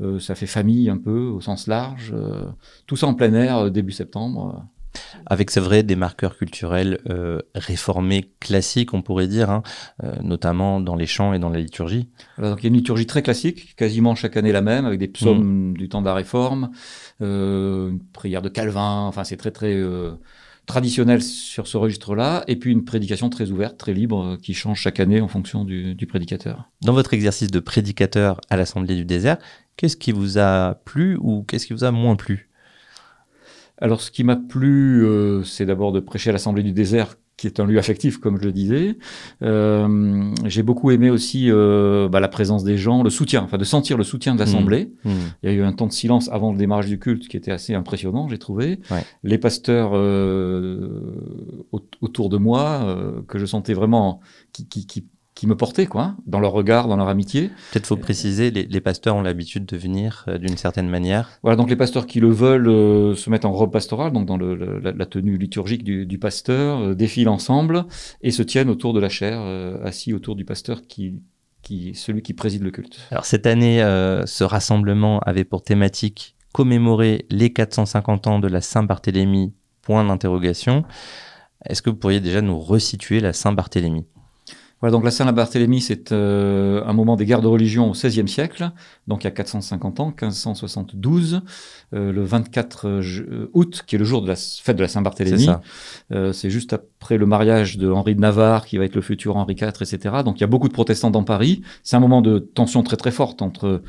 Euh, 0.00 0.18
ça 0.18 0.34
fait 0.34 0.46
famille 0.46 0.90
un 0.90 0.98
peu 0.98 1.18
au 1.28 1.40
sens 1.40 1.68
large. 1.68 2.12
Euh, 2.16 2.44
tout 2.86 2.96
ça 2.96 3.06
en 3.06 3.14
plein 3.14 3.32
air 3.34 3.70
début 3.70 3.92
septembre. 3.92 4.64
Avec, 5.26 5.50
c'est 5.50 5.60
vrai, 5.60 5.82
des 5.82 5.96
marqueurs 5.96 6.36
culturels 6.36 7.00
euh, 7.08 7.40
réformés 7.54 8.30
classiques, 8.40 8.94
on 8.94 9.02
pourrait 9.02 9.26
dire, 9.26 9.50
hein, 9.50 9.62
euh, 10.02 10.14
notamment 10.22 10.80
dans 10.80 10.96
les 10.96 11.06
chants 11.06 11.32
et 11.32 11.38
dans 11.38 11.48
la 11.48 11.60
liturgie. 11.60 12.08
Voilà, 12.36 12.50
donc 12.50 12.60
il 12.60 12.64
y 12.64 12.66
a 12.66 12.70
une 12.70 12.76
liturgie 12.76 13.06
très 13.06 13.22
classique, 13.22 13.74
quasiment 13.76 14.14
chaque 14.14 14.36
année 14.36 14.52
la 14.52 14.60
même, 14.60 14.84
avec 14.84 14.98
des 14.98 15.08
psaumes 15.08 15.76
du 15.76 15.88
temps 15.88 16.00
de 16.00 16.06
la 16.06 16.14
Réforme, 16.14 16.70
euh, 17.22 17.90
une 17.90 18.00
prière 18.00 18.42
de 18.42 18.48
Calvin, 18.48 19.06
enfin 19.06 19.24
c'est 19.24 19.36
très 19.36 19.50
très 19.50 19.74
traditionnel 20.66 21.22
sur 21.22 21.66
ce 21.66 21.76
registre-là, 21.76 22.44
et 22.48 22.56
puis 22.56 22.72
une 22.72 22.84
prédication 22.84 23.28
très 23.28 23.50
ouverte, 23.50 23.76
très 23.76 23.92
libre, 23.92 24.38
qui 24.42 24.54
change 24.54 24.80
chaque 24.80 25.00
année 25.00 25.20
en 25.20 25.28
fonction 25.28 25.64
du, 25.64 25.94
du 25.94 26.06
prédicateur. 26.06 26.70
Dans 26.82 26.92
votre 26.92 27.14
exercice 27.14 27.50
de 27.50 27.60
prédicateur 27.60 28.40
à 28.50 28.56
l'Assemblée 28.56 28.94
du 28.94 29.04
désert, 29.04 29.36
qu'est-ce 29.76 29.96
qui 29.96 30.12
vous 30.12 30.38
a 30.38 30.74
plu 30.84 31.18
ou 31.20 31.42
qu'est-ce 31.42 31.66
qui 31.66 31.72
vous 31.72 31.84
a 31.84 31.90
moins 31.90 32.16
plu? 32.16 32.48
Alors 33.78 34.00
ce 34.00 34.10
qui 34.10 34.24
m'a 34.24 34.36
plu, 34.36 35.04
euh, 35.04 35.42
c'est 35.42 35.66
d'abord 35.66 35.92
de 35.92 36.00
prêcher 36.00 36.30
à 36.30 36.32
l'Assemblée 36.32 36.62
du 36.62 36.72
désert, 36.72 37.16
qui 37.36 37.48
est 37.48 37.58
un 37.58 37.66
lieu 37.66 37.78
affectif, 37.78 38.18
comme 38.18 38.38
je 38.38 38.44
le 38.44 38.52
disais. 38.52 38.96
Euh, 39.42 40.30
J'ai 40.44 40.62
beaucoup 40.62 40.92
aimé 40.92 41.10
aussi 41.10 41.50
euh, 41.50 42.08
bah, 42.08 42.20
la 42.20 42.28
présence 42.28 42.62
des 42.62 42.76
gens, 42.76 43.02
le 43.02 43.10
soutien, 43.10 43.42
enfin 43.42 43.58
de 43.58 43.64
sentir 43.64 43.96
le 43.98 44.04
soutien 44.04 44.34
de 44.36 44.38
l'Assemblée. 44.40 44.92
Mmh. 45.04 45.10
Mmh. 45.10 45.14
Il 45.42 45.50
y 45.50 45.52
a 45.52 45.56
eu 45.56 45.62
un 45.62 45.72
temps 45.72 45.88
de 45.88 45.92
silence 45.92 46.28
avant 46.30 46.52
le 46.52 46.58
démarrage 46.58 46.86
du 46.86 47.00
culte 47.00 47.26
qui 47.26 47.36
était 47.36 47.50
assez 47.50 47.74
impressionnant, 47.74 48.28
j'ai 48.28 48.38
trouvé. 48.38 48.78
Ouais. 48.90 49.02
Les 49.24 49.38
pasteurs 49.38 49.90
euh, 49.94 51.12
au- 51.72 51.82
autour 52.00 52.28
de 52.28 52.36
moi, 52.36 52.82
euh, 52.84 53.22
que 53.26 53.38
je 53.38 53.46
sentais 53.46 53.74
vraiment 53.74 54.20
qui, 54.52 54.68
qui, 54.68 54.86
qui, 54.86 55.04
qui 55.34 55.46
me 55.48 55.56
portaient, 55.56 55.86
quoi, 55.86 56.14
dans 56.26 56.38
leur 56.38 56.52
regard, 56.52 56.86
dans 56.86 56.96
leur 56.96 57.08
amitié. 57.08 57.48
Peut-être 57.72 57.86
faut 57.86 57.96
préciser, 57.96 58.50
les, 58.52 58.64
les 58.66 58.80
pasteurs 58.80 59.16
ont 59.16 59.22
l'habitude 59.22 59.66
de 59.66 59.76
venir 59.76 60.24
euh, 60.28 60.38
d'une 60.38 60.56
certaine 60.56 60.88
manière. 60.88 61.28
Voilà, 61.42 61.56
donc 61.56 61.68
les 61.70 61.76
pasteurs 61.76 62.06
qui 62.06 62.20
le 62.20 62.28
veulent 62.30 62.68
euh, 62.68 63.14
se 63.16 63.28
mettent 63.30 63.44
en 63.44 63.52
robe 63.52 63.72
pastorale, 63.72 64.12
donc 64.12 64.26
dans 64.26 64.36
le- 64.36 64.54
le- 64.54 64.78
la, 64.78 64.92
la 64.92 65.06
tenue 65.06 65.36
liturgique 65.36 65.82
du, 65.82 66.06
du 66.06 66.18
pasteur, 66.18 66.78
euh, 66.80 66.94
défilent 66.94 67.28
ensemble 67.28 67.84
et 68.22 68.30
se 68.30 68.42
tiennent 68.44 68.70
autour 68.70 68.92
de 68.92 69.00
la 69.00 69.08
chaire, 69.08 69.40
euh, 69.40 69.82
assis 69.84 70.12
autour 70.14 70.36
du 70.36 70.44
pasteur 70.44 70.82
qui, 70.86 71.20
qui 71.62 71.94
celui 71.96 72.22
qui 72.22 72.32
préside 72.32 72.62
le 72.62 72.70
culte. 72.70 73.00
Alors 73.10 73.24
cette 73.26 73.46
année, 73.46 73.82
euh, 73.82 74.24
ce 74.26 74.44
rassemblement 74.44 75.18
avait 75.20 75.44
pour 75.44 75.62
thématique 75.64 76.36
commémorer 76.52 77.26
les 77.30 77.52
450 77.52 78.28
ans 78.28 78.38
de 78.38 78.46
la 78.46 78.60
Saint-Barthélemy, 78.60 79.52
point 79.82 80.04
d'interrogation. 80.04 80.84
Est-ce 81.68 81.82
que 81.82 81.90
vous 81.90 81.96
pourriez 81.96 82.20
déjà 82.20 82.40
nous 82.40 82.60
resituer 82.60 83.18
la 83.18 83.32
Saint-Barthélemy? 83.32 84.04
Voilà, 84.80 84.92
donc 84.92 85.04
la 85.04 85.10
Saint-Barthélemy, 85.10 85.80
c'est 85.80 86.12
euh, 86.12 86.82
un 86.84 86.92
moment 86.92 87.16
des 87.16 87.24
guerres 87.24 87.40
de 87.40 87.46
religion 87.46 87.88
au 87.88 87.92
XVIe 87.92 88.28
siècle, 88.28 88.70
donc 89.08 89.24
il 89.24 89.26
y 89.26 89.28
a 89.28 89.30
450 89.30 90.00
ans, 90.00 90.06
1572, 90.08 91.40
euh, 91.94 92.12
le 92.12 92.22
24 92.24 93.00
ju- 93.00 93.26
euh, 93.30 93.50
août, 93.54 93.82
qui 93.86 93.96
est 93.96 93.98
le 93.98 94.04
jour 94.04 94.20
de 94.20 94.28
la 94.28 94.36
fête 94.36 94.76
de 94.76 94.82
la 94.82 94.88
Saint-Barthélemy. 94.88 95.46
C'est. 96.10 96.16
Euh, 96.16 96.32
c'est 96.34 96.50
juste 96.50 96.74
après 96.74 97.16
le 97.16 97.24
mariage 97.26 97.78
de 97.78 97.90
Henri 97.90 98.14
de 98.14 98.20
Navarre, 98.20 98.66
qui 98.66 98.76
va 98.76 98.84
être 98.84 98.94
le 98.94 99.00
futur 99.00 99.36
Henri 99.36 99.54
IV, 99.54 99.68
etc. 99.80 100.16
Donc 100.24 100.38
il 100.38 100.40
y 100.42 100.44
a 100.44 100.48
beaucoup 100.48 100.68
de 100.68 100.74
protestants 100.74 101.10
dans 101.10 101.24
Paris. 101.24 101.62
C'est 101.82 101.96
un 101.96 102.00
moment 102.00 102.20
de 102.20 102.38
tension 102.38 102.82
très 102.82 102.96
très 102.96 103.10
forte 103.10 103.40
entre 103.42 103.82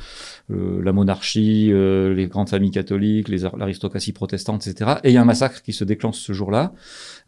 euh, 0.52 0.82
la 0.84 0.94
monarchie, 0.94 1.70
euh, 1.72 2.14
les 2.14 2.28
grandes 2.28 2.50
familles 2.50 2.72
catholiques, 2.72 3.30
l'aristocratie 3.30 4.14
protestante, 4.14 4.68
etc. 4.68 4.96
Et 5.04 5.10
il 5.10 5.14
y 5.14 5.18
a 5.18 5.22
un 5.22 5.26
massacre 5.26 5.62
qui 5.62 5.74
se 5.74 5.84
déclenche 5.84 6.18
ce 6.18 6.34
jour-là. 6.34 6.74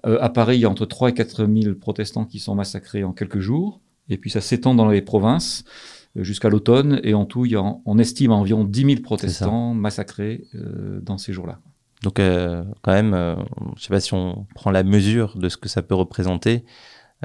Euh, 0.05 0.17
à 0.21 0.29
Paris, 0.29 0.57
il 0.57 0.61
y 0.61 0.65
a 0.65 0.69
entre 0.69 0.85
3 0.85 1.09
et 1.09 1.13
4 1.13 1.45
000 1.45 1.75
protestants 1.75 2.25
qui 2.25 2.39
sont 2.39 2.55
massacrés 2.55 3.03
en 3.03 3.13
quelques 3.13 3.39
jours. 3.39 3.81
Et 4.09 4.17
puis 4.17 4.29
ça 4.29 4.41
s'étend 4.41 4.75
dans 4.75 4.87
les 4.87 5.01
provinces 5.01 5.63
euh, 6.17 6.23
jusqu'à 6.23 6.49
l'automne. 6.49 6.99
Et 7.03 7.13
en 7.13 7.25
tout, 7.25 7.45
il 7.45 7.53
y 7.53 7.55
a, 7.55 7.63
on 7.85 7.97
estime 7.97 8.31
environ 8.31 8.63
10 8.63 8.85
000 8.85 9.01
protestants 9.01 9.73
massacrés 9.73 10.45
euh, 10.55 10.99
dans 11.01 11.17
ces 11.17 11.33
jours-là. 11.33 11.59
Donc 12.03 12.19
euh, 12.19 12.63
quand 12.83 12.91
même, 12.91 13.13
euh, 13.13 13.35
je 13.35 13.71
ne 13.71 13.79
sais 13.79 13.89
pas 13.89 13.99
si 13.99 14.13
on 14.13 14.45
prend 14.55 14.71
la 14.71 14.83
mesure 14.83 15.37
de 15.37 15.49
ce 15.49 15.57
que 15.57 15.69
ça 15.69 15.81
peut 15.81 15.95
représenter, 15.95 16.63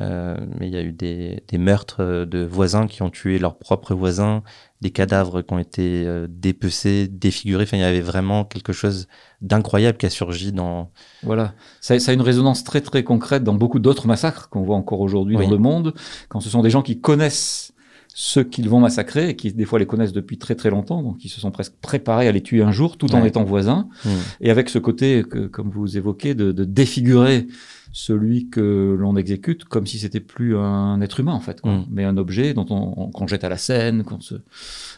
euh, 0.00 0.36
mais 0.58 0.68
il 0.68 0.72
y 0.72 0.76
a 0.78 0.82
eu 0.82 0.92
des, 0.92 1.42
des 1.48 1.58
meurtres 1.58 2.00
euh, 2.02 2.24
de 2.26 2.42
voisins 2.44 2.86
qui 2.86 3.02
ont 3.02 3.10
tué 3.10 3.38
leurs 3.38 3.58
propres 3.58 3.94
voisins, 3.94 4.42
des 4.80 4.90
cadavres 4.90 5.42
qui 5.42 5.52
ont 5.52 5.58
été 5.58 6.04
euh, 6.06 6.26
dépecés, 6.30 7.08
défigurés. 7.08 7.64
Enfin, 7.64 7.76
il 7.76 7.80
y 7.80 7.84
avait 7.84 8.00
vraiment 8.00 8.44
quelque 8.44 8.72
chose 8.72 9.06
d'incroyable 9.42 9.98
qui 9.98 10.06
a 10.06 10.10
surgi 10.10 10.52
dans... 10.52 10.90
Voilà, 11.22 11.54
ça, 11.80 11.98
ça 11.98 12.10
a 12.12 12.14
une 12.14 12.22
résonance 12.22 12.64
très 12.64 12.80
très 12.80 13.04
concrète 13.04 13.44
dans 13.44 13.54
beaucoup 13.54 13.80
d'autres 13.80 14.06
massacres 14.06 14.48
qu'on 14.48 14.62
voit 14.62 14.76
encore 14.76 15.00
aujourd'hui 15.00 15.36
Oui. 15.36 15.44
dans 15.44 15.50
le 15.50 15.58
monde, 15.58 15.94
quand 16.28 16.40
ce 16.40 16.48
sont 16.48 16.62
des 16.62 16.70
gens 16.70 16.82
qui 16.82 16.98
connaissent 17.00 17.72
ceux 18.14 18.44
qu'ils 18.44 18.68
vont 18.68 18.78
massacrer 18.80 19.30
et 19.30 19.36
qui 19.36 19.54
des 19.54 19.64
fois 19.64 19.78
les 19.78 19.86
connaissent 19.86 20.12
depuis 20.12 20.36
très 20.36 20.54
très 20.54 20.68
longtemps, 20.68 21.02
donc 21.02 21.24
ils 21.24 21.30
se 21.30 21.40
sont 21.40 21.50
presque 21.50 21.72
préparés 21.80 22.28
à 22.28 22.32
les 22.32 22.42
tuer 22.42 22.62
un 22.62 22.70
jour 22.70 22.98
tout 22.98 23.14
en 23.14 23.22
Ouais. 23.22 23.28
étant 23.28 23.42
voisins, 23.44 23.88
Hmm. 24.04 24.10
et 24.42 24.50
avec 24.50 24.68
ce 24.68 24.78
côté, 24.78 25.22
que, 25.22 25.46
comme 25.46 25.70
vous 25.70 25.96
évoquez, 25.96 26.34
de, 26.34 26.52
de 26.52 26.64
défigurer 26.64 27.46
celui 27.92 28.48
que 28.48 28.96
l'on 28.98 29.16
exécute 29.16 29.64
comme 29.64 29.86
si 29.86 29.98
c'était 29.98 30.20
plus 30.20 30.56
un 30.56 31.00
être 31.02 31.20
humain 31.20 31.34
en 31.34 31.40
fait, 31.40 31.60
quoi, 31.60 31.72
Mm. 31.72 31.86
mais 31.90 32.04
un 32.04 32.16
objet 32.16 32.54
dont 32.54 32.66
on, 32.70 32.94
on- 32.96 33.10
qu'on 33.10 33.26
jette 33.26 33.44
à 33.44 33.48
la 33.50 33.58
scène, 33.58 34.02
qu'on 34.02 34.20
se 34.20 34.36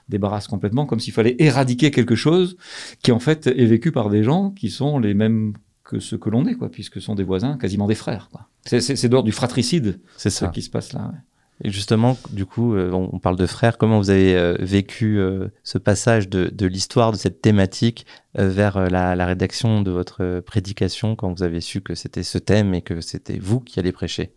débarrasse 0.09 0.47
complètement, 0.47 0.87
comme 0.87 1.01
s'il 1.01 1.13
fallait 1.13 1.37
éradiquer 1.39 1.91
quelque 1.91 2.15
chose 2.15 2.57
qui 3.03 3.11
en 3.13 3.19
fait 3.19 3.47
est 3.49 3.67
vécu 3.67 3.91
par 3.93 4.11
des 4.11 4.23
gens 4.23 4.51
qui 4.51 4.71
sont 4.71 4.99
les 4.99 5.15
mêmes 5.15 5.55
que 5.83 5.99
ceux 5.99 6.17
que 6.17 6.31
l'on 6.31 6.47
est, 6.47 6.55
quoi, 6.55 6.71
puisque 6.71 6.95
ce 6.95 7.01
sont 7.01 7.15
des 7.15 7.25
voisins, 7.25 7.59
quasiment 7.59 7.87
des 7.87 7.95
frères. 7.95 8.29
quoi. 8.33 8.49
C'est, 8.65 8.81
c'est, 8.81 8.97
c'est 8.97 9.09
d'ordre 9.11 9.27
du 9.27 9.33
fratricide, 9.33 10.01
C'est 10.17 10.31
ce 10.31 10.39
ça. 10.41 10.49
qui 10.49 10.63
se 10.63 10.71
passe 10.71 10.93
là. 10.95 11.11
ouais. 11.13 11.19
Et 11.65 11.71
justement, 11.71 12.19
du 12.31 12.45
coup, 12.45 12.75
euh, 12.75 12.93
on, 12.93 13.19
parle 13.19 13.37
de 13.37 13.47
frères. 13.47 13.79
Comment 13.79 13.97
vous 13.99 14.11
avez 14.11 14.37
euh, 14.37 14.55
vécu 14.61 15.19
euh, 15.19 15.49
ce 15.63 15.79
passage 15.79 16.29
de, 16.29 16.67
l'histoire, 16.67 17.11
de 17.11 17.17
cette 17.17 17.41
thématique, 17.41 18.07
vers 18.35 18.91
la, 18.91 19.15
la 19.15 19.27
rédaction 19.27 19.81
de 19.81 19.91
votre 19.93 20.41
prédication 20.41 21.15
quand 21.15 21.33
vous 21.33 21.45
avez 21.45 21.61
su 21.61 21.81
que 21.81 21.95
c'était 21.95 22.25
ce 22.25 22.37
thème 22.37 22.75
et 22.75 22.83
que 22.83 23.01
c'était 23.01 23.39
vous 23.39 23.61
qui 23.61 23.79
allez 23.79 23.93
prêcher? 23.93 24.35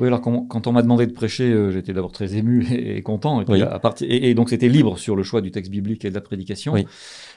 Oui, 0.00 0.06
alors 0.08 0.20
quand, 0.20 0.46
quand 0.46 0.66
on 0.66 0.72
m'a 0.72 0.82
demandé 0.82 1.06
de 1.06 1.12
prêcher, 1.12 1.44
euh, 1.52 1.70
j'étais 1.70 1.92
d'abord 1.92 2.10
très 2.10 2.34
ému 2.36 2.66
et, 2.72 2.96
et 2.96 3.02
content. 3.02 3.40
Et, 3.40 3.44
puis 3.44 3.54
Oui. 3.54 3.62
à 3.62 3.78
partir, 3.78 4.08
et, 4.10 4.30
et 4.30 4.34
donc 4.34 4.48
c'était 4.50 4.68
libre 4.68 4.98
sur 4.98 5.14
le 5.14 5.22
choix 5.22 5.40
du 5.42 5.50
texte 5.50 5.70
biblique 5.70 6.04
et 6.04 6.10
de 6.10 6.14
la 6.14 6.20
prédication. 6.20 6.72
Oui. 6.72 6.86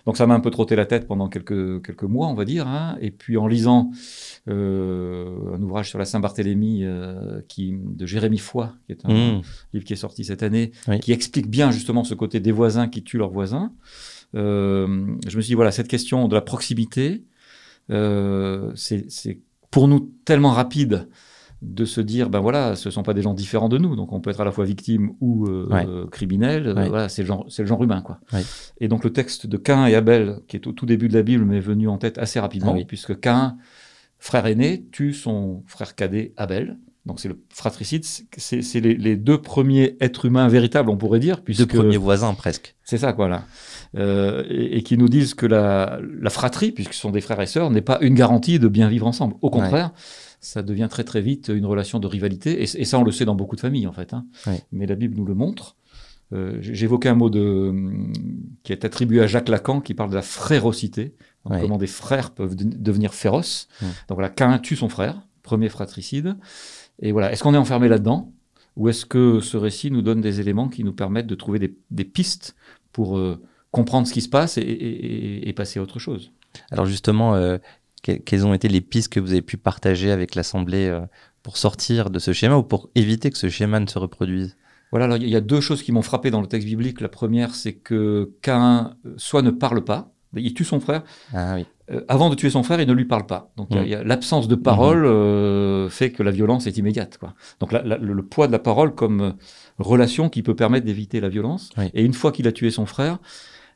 Donc 0.05 0.17
ça 0.17 0.25
m'a 0.27 0.33
un 0.33 0.39
peu 0.39 0.49
trotté 0.49 0.75
la 0.75 0.85
tête 0.85 1.05
pendant 1.07 1.29
quelques, 1.29 1.83
quelques 1.85 2.03
mois, 2.03 2.27
on 2.27 2.33
va 2.33 2.45
dire. 2.45 2.67
hein. 2.67 2.97
Et 3.01 3.11
puis 3.11 3.37
en 3.37 3.47
lisant 3.47 3.91
euh, 4.47 5.55
un 5.55 5.61
ouvrage 5.61 5.89
sur 5.89 5.99
la 5.99 6.05
Saint-Barthélemy 6.05 6.81
euh, 6.83 7.41
qui, 7.47 7.73
de 7.77 8.05
Jérémie 8.05 8.37
Foy, 8.39 8.67
qui 8.85 8.93
est 8.93 9.05
un 9.05 9.09
Mm. 9.37 9.41
livre 9.73 9.85
qui 9.85 9.93
est 9.93 9.97
sorti 9.97 10.23
cette 10.25 10.41
année, 10.43 10.71
Oui. 10.87 10.99
qui 10.99 11.11
explique 11.11 11.47
bien 11.49 11.69
justement 11.71 12.03
ce 12.03 12.13
côté 12.15 12.39
des 12.39 12.51
voisins 12.51 12.87
qui 12.87 13.03
tuent 13.03 13.17
leurs 13.17 13.29
voisins. 13.31 13.71
Je 14.33 14.85
me 14.87 15.41
suis 15.41 15.41
dit, 15.49 15.53
voilà, 15.53 15.71
cette 15.71 15.87
question 15.87 16.27
de 16.27 16.33
la 16.35 16.41
proximité, 16.41 17.23
c'est 18.75 19.39
pour 19.71 19.87
nous 19.87 20.11
tellement 20.25 20.51
rapide 20.51 21.07
de 21.63 21.85
se 21.85 22.01
dire, 22.01 22.29
ben 22.29 22.39
voilà, 22.41 22.75
ce 22.75 22.89
ne 22.89 22.91
sont 22.91 23.03
pas 23.03 23.13
des 23.13 23.21
gens 23.21 23.33
différents 23.33 23.69
de 23.69 23.77
nous, 23.77 23.95
donc 23.95 24.11
on 24.11 24.19
peut 24.19 24.29
être 24.29 24.41
à 24.41 24.45
la 24.45 24.51
fois 24.51 24.65
victime 24.65 25.13
ou 25.21 25.47
euh, 25.47 25.67
Ouais. 25.69 25.85
criminel, 26.11 26.67
Ouais. 26.75 26.89
voilà, 26.89 27.09
c'est 27.09 27.21
le, 27.23 27.27
genre- 27.27 27.45
c'est 27.49 27.61
le 27.63 27.67
genre 27.67 27.81
humain. 27.83 28.01
Quoi. 28.01 28.19
Ouais. 28.33 28.41
Et 28.79 28.87
donc 28.87 29.03
le 29.03 29.11
texte 29.13 29.47
de 29.47 29.57
Cain 29.57 29.85
et 29.87 29.95
Abel, 29.95 30.39
qui 30.47 30.57
est 30.57 30.67
au 30.67 30.71
tout 30.73 30.85
début 30.85 31.07
de 31.07 31.13
la 31.13 31.23
Bible, 31.23 31.45
m'est 31.45 31.59
venu 31.59 31.87
en 31.87 31.97
tête 31.97 32.17
assez 32.17 32.39
rapidement, 32.39 32.71
Ah 32.73 32.77
oui. 32.77 32.85
puisque 32.85 33.19
Cain, 33.19 33.57
frère 34.19 34.45
aîné, 34.45 34.85
tue 34.91 35.13
son 35.13 35.63
frère 35.67 35.95
cadet 35.95 36.33
Abel. 36.37 36.77
Donc 37.05 37.19
c'est 37.19 37.27
le 37.27 37.37
fratricide, 37.49 38.05
c'est 38.05 38.79
les, 38.79 38.95
les 38.95 39.17
deux 39.17 39.41
premiers 39.41 39.97
êtres 39.99 40.23
humains 40.23 40.47
véritables, 40.47 40.89
on 40.89 40.95
pourrait 40.95 41.19
dire. 41.19 41.35
Deux 41.37 41.43
Puisque, 41.43 41.75
premiers 41.75 41.97
voisins 41.97 42.33
presque. 42.33 42.75
c'est 42.85 42.97
ça, 42.97 43.11
quoi, 43.11 43.27
là. 43.27 43.43
Euh, 43.97 44.43
et, 44.49 44.77
et 44.77 44.83
qui 44.83 44.97
nous 44.97 45.09
disent 45.09 45.33
que 45.33 45.45
la, 45.45 45.99
la 46.21 46.29
fratrie, 46.29 46.71
puisque 46.71 46.93
ce 46.93 47.01
sont 47.01 47.11
des 47.11 47.19
frères 47.19 47.41
et 47.41 47.45
sœurs, 47.45 47.71
n'est 47.71 47.81
pas 47.81 47.97
une 47.99 48.13
garantie 48.15 48.57
de 48.57 48.69
bien 48.69 48.87
vivre 48.87 49.05
ensemble. 49.05 49.35
Au 49.41 49.49
contraire, 49.49 49.91
ça 50.43 50.61
devient 50.61 50.87
très 50.89 51.03
très 51.03 51.21
vite 51.21 51.49
une 51.53 51.65
relation 51.65 51.99
de 51.99 52.07
rivalité. 52.07 52.61
Et, 52.61 52.63
et 52.63 52.85
ça, 52.85 52.99
on 52.99 53.03
le 53.03 53.11
sait 53.11 53.25
dans 53.25 53.35
beaucoup 53.35 53.55
de 53.55 53.61
familles, 53.61 53.87
en 53.87 53.93
fait. 53.93 54.13
hein. 54.13 54.25
Mais 54.71 54.85
la 54.85 54.95
Bible 54.95 55.15
nous 55.17 55.25
le 55.25 55.33
montre. 55.33 55.75
Euh, 56.33 56.57
J'évoquais 56.61 57.09
un 57.09 57.15
mot 57.15 57.29
de, 57.29 57.73
qui 58.63 58.71
est 58.71 58.85
attribué 58.85 59.21
à 59.21 59.27
Jacques 59.27 59.49
Lacan, 59.49 59.81
qui 59.81 59.93
parle 59.93 60.09
de 60.09 60.15
la 60.15 60.21
frérocité. 60.21 61.13
Donc. 61.45 61.59
Comment 61.61 61.77
des 61.77 61.87
frères 61.87 62.31
peuvent 62.31 62.55
de- 62.55 62.63
devenir 62.77 63.13
féroces. 63.13 63.67
Ouais. 63.81 63.87
Donc 64.07 64.17
voilà, 64.17 64.29
Cain 64.29 64.57
tue 64.59 64.75
son 64.75 64.89
frère, 64.89 65.21
premier 65.43 65.69
fratricide. 65.69 66.37
Et 66.99 67.11
voilà, 67.11 67.31
est-ce 67.31 67.43
qu'on 67.43 67.53
est 67.53 67.57
enfermé 67.57 67.87
là-dedans? 67.87 68.31
Ou 68.77 68.89
est-ce 68.89 69.05
que 69.05 69.39
ce 69.41 69.57
récit 69.57 69.91
nous 69.91 70.01
donne 70.01 70.21
des 70.21 70.39
éléments 70.39 70.69
qui 70.69 70.83
nous 70.83 70.93
permettent 70.93 71.27
de 71.27 71.35
trouver 71.35 71.59
des, 71.59 71.75
des 71.91 72.05
pistes 72.05 72.55
pour 72.91 73.17
euh, 73.17 73.39
comprendre 73.71 74.07
ce 74.07 74.13
qui 74.13 74.21
se 74.21 74.29
passe 74.29 74.57
et, 74.57 74.61
et- 74.61 75.05
et- 75.43 75.49
et 75.49 75.53
passer 75.53 75.79
à 75.79 75.83
autre 75.83 75.99
chose? 75.99 76.31
Alors 76.71 76.85
justement, 76.85 77.35
euh, 77.35 77.57
que- 78.03 78.11
quelles 78.11 78.45
ont 78.45 78.53
été 78.53 78.67
les 78.67 78.81
pistes 78.81 79.11
que 79.11 79.19
vous 79.19 79.31
avez 79.31 79.41
pu 79.41 79.57
partager 79.57 80.11
avec 80.11 80.35
l'Assemblée 80.35 80.87
euh, 80.87 81.01
pour 81.41 81.57
sortir 81.57 82.09
de 82.11 82.19
ce 82.19 82.31
schéma 82.33 82.55
ou 82.57 82.63
pour 82.63 82.89
éviter 82.93 83.31
que 83.31 83.37
ce 83.37 83.49
schéma 83.49 83.79
ne 83.79 83.87
se 83.87 83.97
reproduise? 83.97 84.55
Voilà, 84.91 85.05
alors 85.05 85.17
il 85.17 85.27
y 85.27 85.35
a 85.35 85.41
deux 85.41 85.59
choses 85.61 85.81
qui 85.81 85.91
m'ont 85.91 86.03
frappé 86.03 86.29
dans 86.29 86.39
le 86.41 86.47
texte 86.47 86.67
biblique. 86.67 87.01
La 87.01 87.09
première, 87.09 87.55
c'est 87.55 87.73
que 87.73 88.31
Cain 88.43 88.95
euh, 89.07 89.13
soit 89.17 89.41
ne 89.41 89.49
parle 89.49 89.83
pas, 89.83 90.11
il 90.35 90.53
tue 90.53 90.63
son 90.65 90.79
frère. 90.79 91.01
Ah 91.33 91.55
oui. 91.55 91.65
Euh, 91.91 92.01
avant 92.07 92.29
de 92.29 92.35
tuer 92.35 92.49
son 92.49 92.63
frère, 92.63 92.79
il 92.79 92.87
ne 92.87 92.93
lui 92.93 93.05
parle 93.05 93.25
pas. 93.25 93.51
Donc 93.57 93.71
Mm. 93.71 93.77
a 93.93 94.03
l'absence 94.03 94.47
de 94.47 94.55
parole 94.55 95.03
euh, 95.05 95.89
fait 95.89 96.11
que 96.11 96.23
la 96.23 96.31
violence 96.31 96.65
est 96.67 96.77
immédiate. 96.77 97.17
Quoi. 97.17 97.33
Donc 97.59 97.71
la- 97.71 97.81
la- 97.83 97.97
le, 97.97 98.13
le 98.13 98.23
poids 98.23 98.47
de 98.47 98.51
la 98.53 98.59
parole 98.59 98.95
comme 98.95 99.33
relation 99.79 100.29
qui 100.29 100.43
peut 100.43 100.55
permettre 100.55 100.85
d'éviter 100.85 101.19
la 101.19 101.29
violence. 101.29 101.71
Oui. 101.77 101.85
Et 101.93 102.03
une 102.03 102.13
fois 102.13 102.31
qu'il 102.31 102.47
a 102.47 102.51
tué 102.51 102.69
son 102.71 102.85
frère, 102.85 103.17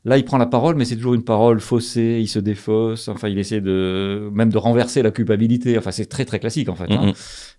là 0.07 0.17
il 0.17 0.25
prend 0.25 0.39
la 0.39 0.47
parole, 0.47 0.75
mais 0.75 0.85
c'est 0.85 0.95
toujours 0.95 1.13
une 1.13 1.23
parole 1.23 1.59
faussée, 1.59 2.17
il 2.19 2.27
se 2.27 2.39
défausse, 2.39 3.07
enfin 3.09 3.27
il 3.29 3.37
essaie 3.37 3.61
de 3.61 4.29
même 4.33 4.49
de 4.49 4.57
renverser 4.57 5.03
la 5.03 5.11
culpabilité. 5.11 5.77
Enfin 5.77 5.91
c'est 5.91 6.07
très 6.07 6.25
très 6.25 6.39
classique 6.39 6.69
en 6.69 6.75
fait. 6.75 6.91
hein. 6.91 7.13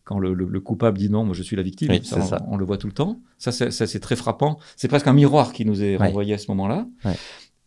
Quand 0.04 0.18
le, 0.18 0.34
le- 0.34 0.46
le 0.48 0.60
coupable 0.60 0.98
dit 0.98 1.10
non, 1.10 1.22
moi 1.24 1.34
je 1.34 1.42
suis 1.42 1.54
la 1.54 1.62
victime, 1.62 1.90
Oui, 1.90 2.00
ça, 2.02 2.16
c'est 2.16 2.22
on, 2.22 2.26
ça. 2.26 2.46
on 2.48 2.56
le 2.56 2.64
voit 2.64 2.78
tout 2.78 2.86
le 2.88 2.92
temps. 2.94 3.20
Ça 3.38 3.52
c'est 3.52 3.70
ça, 3.70 3.86
c'est 3.86 4.00
très 4.00 4.16
frappant. 4.16 4.58
C'est 4.76 4.88
presque 4.88 5.06
un 5.06 5.12
miroir 5.12 5.52
qui 5.52 5.64
nous 5.64 5.82
est 5.84 5.96
Ouais. 5.98 6.06
renvoyé 6.08 6.34
à 6.34 6.38
ce 6.38 6.46
moment-là. 6.50 6.86
Ouais. 7.04 7.14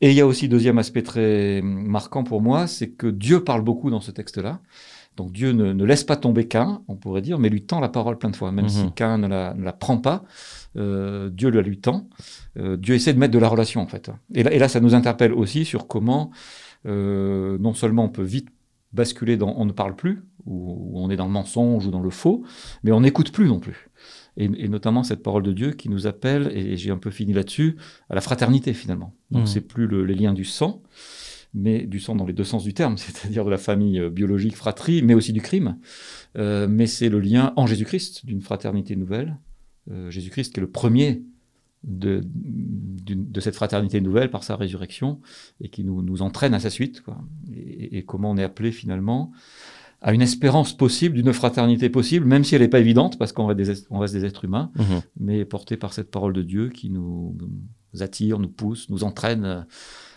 Et 0.03 0.09
il 0.09 0.15
y 0.15 0.21
a 0.21 0.25
aussi 0.25 0.49
deuxième 0.49 0.79
aspect 0.79 1.03
très 1.03 1.61
marquant 1.63 2.23
pour 2.23 2.41
moi, 2.41 2.65
c'est 2.65 2.89
que 2.89 3.05
Dieu 3.07 3.43
parle 3.43 3.61
beaucoup 3.61 3.91
dans 3.91 4.01
ce 4.01 4.09
texte-là. 4.09 4.59
Donc 5.17 5.31
Dieu 5.31 5.51
ne, 5.51 5.73
ne 5.73 5.83
laisse 5.85 6.03
pas 6.03 6.15
tomber 6.15 6.47
Cain, 6.47 6.81
on 6.87 6.95
pourrait 6.95 7.21
dire, 7.21 7.37
mais 7.37 7.49
lui 7.49 7.61
tend 7.63 7.79
la 7.81 7.89
parole 7.89 8.17
plein 8.17 8.31
de 8.31 8.35
fois. 8.35 8.51
Même 8.51 8.65
Mhm. 8.65 8.69
si 8.71 8.91
Cain 8.95 9.17
ne 9.19 9.27
la, 9.27 9.53
ne 9.53 9.63
la 9.63 9.73
prend 9.73 9.97
pas, 9.97 10.23
euh, 10.77 11.29
Dieu 11.29 11.49
la 11.49 11.61
lui 11.61 11.79
tend. 11.79 12.09
Euh, 12.57 12.77
Dieu 12.77 12.95
essaie 12.95 13.13
de 13.13 13.19
mettre 13.19 13.33
de 13.33 13.39
la 13.39 13.47
relation 13.49 13.81
en 13.81 13.87
fait. 13.87 14.09
Et 14.33 14.43
là, 14.43 14.51
et 14.53 14.59
là 14.59 14.67
ça 14.67 14.79
nous 14.79 14.93
interpelle 14.95 15.33
aussi 15.33 15.65
sur 15.65 15.87
comment 15.87 16.31
euh, 16.85 17.57
non 17.59 17.73
seulement 17.73 18.05
on 18.05 18.09
peut 18.09 18.23
vite 18.23 18.47
basculer 18.93 19.37
dans 19.37 19.53
on 19.57 19.65
ne 19.65 19.71
parle 19.71 19.95
plus, 19.95 20.23
ou, 20.45 20.91
ou 20.91 20.99
on 20.99 21.09
est 21.09 21.15
dans 21.15 21.25
le 21.25 21.31
mensonge 21.31 21.85
ou 21.87 21.91
dans 21.91 22.01
le 22.01 22.09
faux, 22.09 22.43
mais 22.83 22.91
on 22.91 23.01
n'écoute 23.01 23.31
plus 23.31 23.47
non 23.47 23.59
plus. 23.59 23.89
Et, 24.37 24.45
et 24.45 24.67
notamment 24.69 25.03
cette 25.03 25.23
parole 25.23 25.43
de 25.43 25.51
Dieu 25.53 25.71
qui 25.71 25.87
nous 25.89 26.07
appelle, 26.07 26.51
et 26.55 26.75
j'ai 26.77 26.91
un 26.91 26.97
peu 26.97 27.11
fini 27.11 27.31
là-dessus, 27.33 27.77
à 28.09 28.15
la 28.15 28.21
fraternité 28.21 28.73
finalement. 28.73 29.13
Donc 29.29 29.41
Mhm. 29.41 29.47
c'est 29.47 29.61
plus 29.61 29.87
le- 29.87 30.03
les 30.05 30.15
liens 30.15 30.33
du 30.33 30.43
sang, 30.45 30.81
mais 31.53 31.85
du 31.85 31.99
sang 31.99 32.15
dans 32.15 32.25
les 32.25 32.33
deux 32.33 32.43
sens 32.45 32.63
du 32.63 32.73
terme, 32.73 32.97
c'est-à-dire 32.97 33.45
de 33.45 33.49
la 33.51 33.57
famille 33.57 34.01
biologique, 34.09 34.55
fratrie, 34.55 35.01
mais 35.03 35.13
aussi 35.13 35.31
du 35.33 35.41
crime. 35.41 35.77
Euh, 36.37 36.67
mais 36.69 36.87
c'est 36.87 37.09
le 37.09 37.19
lien 37.19 37.53
en 37.55 37.67
Jésus-Christ 37.67 38.25
d'une 38.25 38.41
fraternité 38.41 38.95
nouvelle. 38.95 39.37
Euh, 39.89 40.11
Jésus-Christ 40.11 40.53
qui 40.53 40.59
est 40.59 40.61
le 40.61 40.69
premier 40.69 41.23
de, 41.83 42.21
de 42.23 43.39
cette 43.41 43.55
fraternité 43.55 44.01
nouvelle 44.01 44.29
par 44.29 44.43
sa 44.43 44.55
résurrection 44.55 45.19
et 45.59 45.69
qui 45.69 45.83
nous, 45.83 46.03
nous 46.03 46.21
entraîne 46.21 46.53
à 46.53 46.59
sa 46.59 46.69
suite. 46.69 47.01
Quoi. 47.01 47.17
Et, 47.51 47.97
et 47.97 48.03
comment 48.05 48.29
on 48.31 48.37
est 48.37 48.43
appelé 48.43 48.71
finalement 48.71 49.31
à 50.03 50.13
une 50.13 50.21
espérance 50.21 50.75
possible, 50.75 51.15
d'une 51.15 51.31
fraternité 51.33 51.89
possible, 51.89 52.25
même 52.25 52.43
si 52.43 52.55
elle 52.55 52.61
n'est 52.61 52.67
pas 52.67 52.79
évidente, 52.79 53.17
parce 53.19 53.33
qu'on 53.33 53.45
reste 53.47 53.57
des, 53.57 53.69
est- 53.71 53.87
on 53.91 53.99
reste 53.99 54.13
des 54.15 54.25
êtres 54.25 54.45
humains, 54.45 54.71
Mhm. 54.75 55.01
mais 55.19 55.45
porté 55.45 55.77
par 55.77 55.93
cette 55.93 56.09
parole 56.11 56.33
de 56.33 56.41
Dieu 56.41 56.69
qui 56.69 56.89
nous, 56.89 57.35
nous 57.39 58.01
attire, 58.03 58.39
nous 58.39 58.49
pousse, 58.49 58.89
nous 58.89 59.03
entraîne 59.03 59.43
euh, 59.45 59.61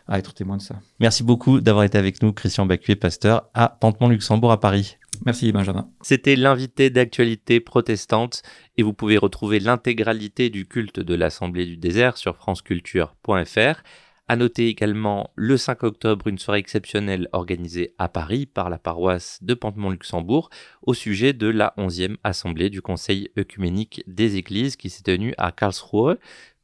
à 0.07 0.19
être 0.19 0.35
témoins 0.35 0.59
de 0.59 0.63
ça. 0.63 0.81
Merci 1.01 1.23
beaucoup 1.23 1.61
d'avoir 1.61 1.85
été 1.85 1.99
avec 1.99 2.23
nous, 2.23 2.33
Christian 2.33 2.67
Bacuet, 2.67 2.97
pasteur 2.97 3.49
à 3.55 3.69
Pantemont-Luxembourg 3.69 4.53
à 4.53 4.61
Paris. 4.61 4.97
Merci 5.25 5.53
Benjamin. 5.53 5.89
C'était 6.03 6.37
l'invité 6.37 6.91
d'actualité 6.91 7.61
protestante 7.61 8.43
et 8.77 8.83
vous 8.83 8.93
pouvez 8.93 9.17
retrouver 9.17 9.61
l'intégralité 9.61 10.51
du 10.51 10.67
culte 10.67 11.01
de 11.01 11.15
l'Assemblée 11.15 11.67
du 11.67 11.77
désert 11.77 12.17
sur 12.17 12.37
franceculture.fr. 12.37 13.83
À 14.27 14.37
noter 14.37 14.69
également 14.69 15.31
le 15.35 15.59
5 15.59 15.83
octobre 15.83 16.29
une 16.29 16.39
soirée 16.39 16.59
exceptionnelle 16.59 17.29
organisée 17.33 17.95
à 17.99 18.09
Paris 18.09 18.47
par 18.47 18.71
la 18.71 18.79
paroisse 18.79 19.39
de 19.43 19.53
Pantemont-Luxembourg 19.53 20.49
au 20.83 20.95
sujet 20.95 21.35
de 21.35 21.47
la 21.47 21.75
11e 21.77 22.17
Assemblée 22.25 22.71
du 22.71 22.81
Conseil 22.81 23.29
œcuménique 23.39 24.03
des 24.07 24.37
Églises 24.37 24.77
qui 24.77 24.89
s'est 24.89 25.03
tenue 25.03 25.35
à 25.37 25.53
Karlsruhe. 25.53 26.17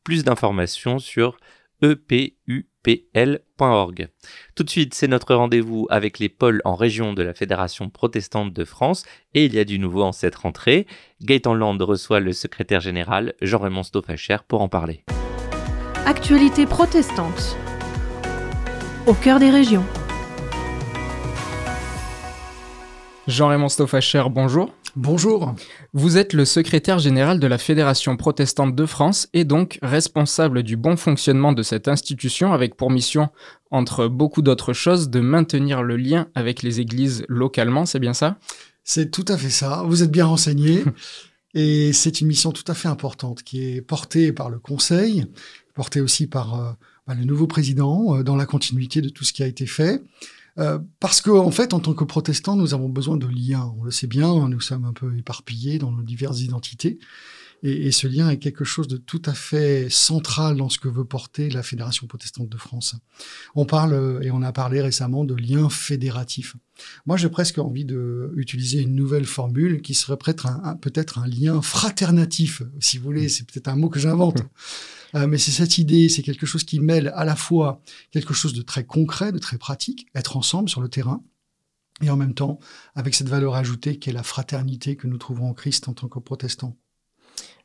Plus 0.05 0.25
d'informations 0.25 0.99
sur 0.99 1.37
E 1.83 1.97
epupl.org. 2.87 4.09
Tout 4.55 4.65
de 4.65 4.71
suite, 4.71 4.95
c'est 4.95 5.09
notre 5.09 5.35
rendez-vous 5.35 5.87
avec 5.91 6.19
les 6.19 6.29
pôles 6.29 6.61
en 6.65 6.75
région 6.75 7.13
de 7.13 7.23
la 7.23 7.35
Fédération 7.35 7.89
protestante 7.91 8.53
de 8.53 8.65
France 8.65 9.05
et 9.35 9.45
il 9.45 9.55
y 9.55 9.59
a 9.59 9.65
du 9.65 9.79
nouveau 9.79 10.03
en 10.03 10.13
cette 10.13 10.37
rentrée. 10.37 10.87
Gaëtan 11.23 11.55
Land 11.55 11.79
reçoit 11.81 12.21
le 12.21 12.33
secrétaire 12.33 12.81
général 12.81 13.35
Jean-Raymond 13.41 13.83
Stoffacher 13.83 14.39
pour 14.47 14.63
en 14.63 14.69
parler. 14.69 15.05
Actualité 16.07 16.67
protestante. 16.67 17.57
Au 19.07 19.15
cœur 19.15 19.39
des 19.39 19.51
régions. 19.51 19.85
Jean-Raymond 23.27 23.69
Stoffacher, 23.69 24.25
bonjour. 24.31 24.73
Bonjour. 24.97 25.55
Vous 25.93 26.17
êtes 26.17 26.33
le 26.33 26.45
secrétaire 26.45 26.99
général 26.99 27.39
de 27.39 27.47
la 27.47 27.59
Fédération 27.59 28.17
protestante 28.17 28.75
de 28.75 28.87
France 28.87 29.29
et 29.33 29.45
donc 29.45 29.79
responsable 29.83 30.65
du 30.65 30.77
bon 30.77 30.97
fonctionnement 30.97 31.53
de 31.53 31.63
cette 31.63 31.87
institution 31.87 32.53
avec 32.53 32.75
pour 32.75 32.91
mission, 32.91 33.29
entre 33.71 34.09
beaucoup 34.09 34.43
d'autres 34.43 34.73
choses, 34.73 35.09
de 35.09 35.21
maintenir 35.21 35.85
le 35.85 35.97
lien 35.97 36.27
avec 36.35 36.63
les 36.63 36.81
églises 36.81 37.25
localement, 37.29 37.87
c'est 37.87 38.01
bien 38.01 38.15
ça? 38.15 38.39
C'est 38.83 39.13
tout 39.13 39.25
à 39.29 39.39
fait 39.39 39.51
ça. 39.51 39.85
Vous 39.87 40.03
êtes 40.03 40.11
bien 40.11 40.27
renseigné. 40.27 40.83
et 41.55 41.93
c'est 41.93 42.21
une 42.21 42.27
mission 42.27 42.51
tout 42.51 42.65
à 42.67 42.75
fait 42.75 42.89
importante 42.89 43.45
qui 43.45 43.63
est 43.63 43.83
portée 43.83 44.33
par 44.33 44.51
le 44.51 44.59
Conseil, 44.59 45.27
portée 45.75 46.01
aussi 46.01 46.27
par 46.27 46.61
euh, 46.61 46.73
bah, 47.07 47.15
le 47.15 47.25
nouveau 47.25 47.47
président 47.47 48.17
euh, 48.17 48.23
dans 48.25 48.37
la 48.37 48.47
continuité 48.47 49.03
de 49.03 49.09
tout 49.09 49.23
ce 49.23 49.33
qui 49.33 49.45
a 49.45 49.47
été 49.47 49.67
fait. 49.67 50.03
Euh, 50.59 50.79
parce 50.99 51.21
qu'en 51.21 51.47
en 51.47 51.51
fait, 51.51 51.73
en 51.75 51.81
tant 51.81 51.95
que 51.95 52.05
protestants, 52.05 52.57
nous 52.57 52.75
avons 52.75 52.89
besoin 52.89 53.17
de 53.17 53.27
liens. 53.27 53.73
On 53.79 53.85
le 53.85 53.91
sait 53.91 54.07
bien, 54.07 54.49
nous 54.49 54.61
sommes 54.61 54.85
un 54.85 54.93
peu 54.93 55.17
éparpillés 55.17 55.79
dans 55.79 55.93
nos 55.93 56.03
diverses 56.03 56.41
identités. 56.41 56.99
Et, 57.63 57.89
et, 57.89 57.93
ce 57.93 58.07
lien 58.07 58.31
est 58.31 58.39
quelque 58.39 58.65
chose 58.65 58.89
de 58.89 58.97
tout 58.97 59.21
à 59.27 59.35
fait 59.35 59.91
central 59.91 60.57
dans 60.57 60.71
ce 60.71 60.79
que 60.79 60.89
veut 60.89 61.05
porter 61.05 61.51
la 61.51 61.63
Fédération 61.63 62.07
protestante 62.07 62.49
de 62.49 62.57
France. 62.57 62.95
On 63.55 63.67
parle, 63.67 63.93
euh, 63.93 64.23
et 64.23 64.31
on 64.31 64.41
a 64.41 64.51
parlé 64.51 64.81
récemment, 64.81 65.25
de 65.27 65.35
lien 65.35 65.69
fédératif. 65.69 66.57
Moi, 67.05 67.19
j'ai 67.19 67.29
presque 67.29 67.59
envie 67.59 67.85
d'utiliser 67.85 68.81
une 68.81 68.95
nouvelle 68.95 69.27
formule 69.27 69.83
qui 69.83 69.93
serait 69.93 70.17
peut-être 70.17 70.47
un, 70.47 70.63
un, 70.65 70.75
peut 70.75 70.93
un 71.17 71.27
lien 71.27 71.61
fraternatif, 71.61 72.63
si 72.81 72.97
vous 72.97 73.05
voulez. 73.05 73.29
C'est 73.29 73.45
peut-être 73.45 73.69
un 73.69 73.77
mot 73.77 73.91
que 73.91 73.99
j'invente. 73.99 74.43
Euh, 75.15 75.27
mais 75.27 75.39
c'est 75.39 75.51
cette 75.51 75.79
idée, 75.79 76.09
c'est 76.09 76.23
quelque 76.23 76.47
chose 76.47 76.65
qui 76.65 76.81
mêle 76.81 77.13
à 77.15 77.25
la 77.25 77.37
fois 77.37 77.81
quelque 78.11 78.35
chose 78.35 78.53
de 78.53 78.63
très 78.63 78.85
concret, 78.85 79.33
de 79.33 79.39
très 79.39 79.59
pratique, 79.59 80.07
être 80.15 80.37
ensemble 80.37 80.69
sur 80.69 80.81
le 80.81 80.89
terrain, 80.89 81.23
et 82.03 82.11
en 82.11 82.17
même 82.17 82.35
temps 82.35 82.59
avec 82.95 83.15
cette 83.15 83.29
valeur 83.29 83.55
ajoutée 83.55 83.99
qui 83.99 84.11
est 84.11 84.13
la 84.13 84.23
fraternité 84.23 84.97
que 84.97 85.07
nous 85.07 85.19
trouvons 85.19 85.49
en 85.49 85.55
Christ 85.55 85.89
en 85.89 85.95
tant 85.95 86.09
que 86.09 86.19
protestants. 86.19 86.77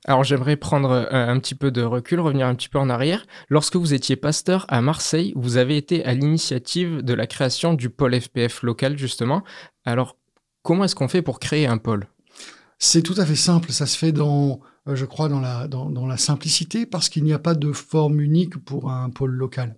Alors 0.08 0.24
j'aimerais 0.24 0.56
prendre 0.56 0.92
euh, 0.92 1.06
un 1.12 1.40
petit 1.40 1.56
peu 1.56 1.72
de 1.72 1.82
recul, 1.82 2.20
revenir 2.20 2.46
un 2.46 2.56
petit 2.56 2.70
peu 2.70 2.78
en 2.78 2.90
arrière. 2.90 3.26
Lorsque 3.50 3.76
vous 3.76 3.94
étiez 3.94 4.16
pasteur 4.16 4.66
à 4.70 4.82
Marseille, 4.82 5.34
vous 5.36 5.58
avez 5.58 5.78
été 5.78 6.06
à 6.06 6.14
l'initiative 6.14 7.02
de 7.02 7.14
la 7.14 7.26
création 7.26 7.74
du 7.74 7.90
pôle 7.90 8.20
FPF 8.20 8.62
local 8.62 8.98
justement. 8.98 9.44
Alors 9.84 10.18
comment 10.62 10.84
est-ce 10.84 10.96
qu'on 10.96 11.08
fait 11.08 11.22
pour 11.22 11.40
créer 11.40 11.66
un 11.66 11.78
pôle? 11.78 12.08
C'est 12.78 13.02
tout 13.02 13.16
à 13.18 13.26
fait 13.26 13.36
simple, 13.36 13.72
ça 13.72 13.86
se 13.86 13.98
fait 13.98 14.12
dans, 14.12 14.60
je 14.88 15.06
crois, 15.06 15.30
dans 15.30 15.40
la, 15.40 15.68
dans, 15.68 15.90
dans 15.90 16.06
la 16.06 16.18
simplicité 16.18 16.86
parce 16.86 17.10
qu'il 17.10 17.24
n'y 17.24 17.34
a 17.34 17.40
pas 17.40 17.56
de 17.56 17.72
forme 17.72 18.20
unique 18.20 18.58
pour 18.64 18.92
un 18.92 19.10
pôle 19.10 19.32
local. 19.32 19.78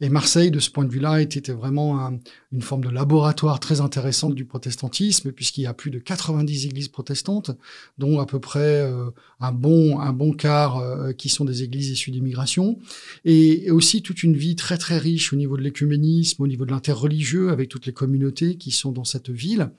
Et 0.00 0.08
Marseille, 0.08 0.50
de 0.50 0.60
ce 0.60 0.70
point 0.70 0.84
de 0.84 0.90
vue-là, 0.90 1.20
était 1.20 1.52
vraiment 1.52 2.00
un, 2.00 2.18
une 2.54 2.62
forme 2.62 2.84
de 2.84 2.88
laboratoire 2.88 3.58
très 3.58 3.80
intéressante 3.80 4.34
du 4.34 4.44
protestantisme, 4.44 5.32
puisqu'il 5.32 5.62
y 5.62 5.66
a 5.66 5.74
plus 5.74 5.90
de 5.90 5.98
90 5.98 6.66
églises 6.66 6.88
protestantes, 6.88 7.50
dont 7.98 8.20
à 8.20 8.26
peu 8.26 8.38
près 8.38 8.80
euh, 8.80 9.10
un 9.40 9.50
bon 9.50 9.98
un 9.98 10.12
bon 10.12 10.32
quart 10.32 10.78
euh, 10.78 11.12
qui 11.12 11.28
sont 11.28 11.44
des 11.44 11.64
églises 11.64 11.90
issues 11.90 12.12
d'immigration, 12.12 12.78
et, 13.24 13.70
aussi 13.72 14.02
toute 14.02 14.22
une 14.22 14.36
vie 14.36 14.54
très 14.54 14.78
très 14.78 14.98
riche 14.98 15.32
au 15.32 15.36
niveau 15.36 15.56
de 15.56 15.62
l'écuménisme, 15.62 16.42
au 16.42 16.46
niveau 16.46 16.64
de 16.64 16.70
l'interreligieux, 16.70 17.50
avec 17.50 17.68
toutes 17.68 17.86
les 17.86 17.92
communautés 17.92 18.56
qui 18.56 18.70
sont 18.70 18.92
dans 18.92 19.04
cette 19.04 19.30
ville 19.30 19.70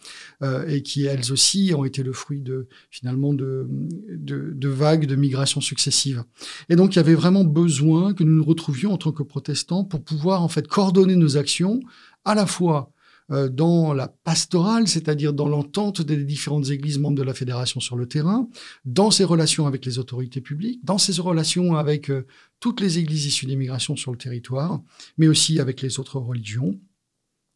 euh, 0.43 0.67
et 0.67 0.81
qui 0.81 1.05
elles 1.05 1.31
aussi 1.31 1.71
ont 1.75 1.85
été 1.85 2.03
le 2.03 2.11
fruit 2.11 2.41
de 2.41 2.67
finalement 2.91 3.33
de, 3.33 3.67
de, 4.09 4.51
de 4.53 4.67
vagues 4.67 5.05
de 5.05 5.15
migration 5.15 5.61
successives. 5.61 6.23
Et 6.67 6.75
donc 6.75 6.95
il 6.95 6.97
y 6.97 6.99
avait 6.99 7.15
vraiment 7.15 7.45
besoin 7.45 8.13
que 8.13 8.25
nous 8.25 8.35
nous 8.35 8.43
retrouvions 8.43 8.91
en 8.91 8.97
tant 8.97 9.13
que 9.13 9.23
protestants 9.23 9.85
pour 9.85 10.03
pouvoir 10.03 10.43
en 10.43 10.49
fait 10.49 10.67
coordonner 10.67 11.15
nos 11.15 11.37
actions 11.37 11.79
à 12.25 12.35
la 12.35 12.45
fois 12.45 12.91
euh, 13.31 13.49
dans 13.49 13.93
la 13.93 14.07
pastorale, 14.07 14.87
c'est-à-dire 14.87 15.33
dans 15.33 15.47
l'entente 15.47 16.01
des 16.03 16.23
différentes 16.23 16.69
églises 16.69 16.99
membres 16.99 17.17
de 17.17 17.23
la 17.23 17.33
fédération 17.33 17.79
sur 17.79 17.95
le 17.95 18.07
terrain, 18.07 18.47
dans 18.85 19.09
ses 19.09 19.23
relations 19.23 19.65
avec 19.65 19.83
les 19.83 19.97
autorités 19.97 20.41
publiques, 20.41 20.85
dans 20.85 20.99
ses 20.99 21.19
relations 21.19 21.75
avec 21.75 22.11
euh, 22.11 22.27
toutes 22.59 22.81
les 22.81 22.99
églises 22.99 23.25
issues 23.25 23.47
d'immigration 23.47 23.95
sur 23.95 24.11
le 24.11 24.17
territoire, 24.19 24.79
mais 25.17 25.27
aussi 25.27 25.59
avec 25.59 25.81
les 25.81 25.99
autres 25.99 26.19
religions. 26.19 26.79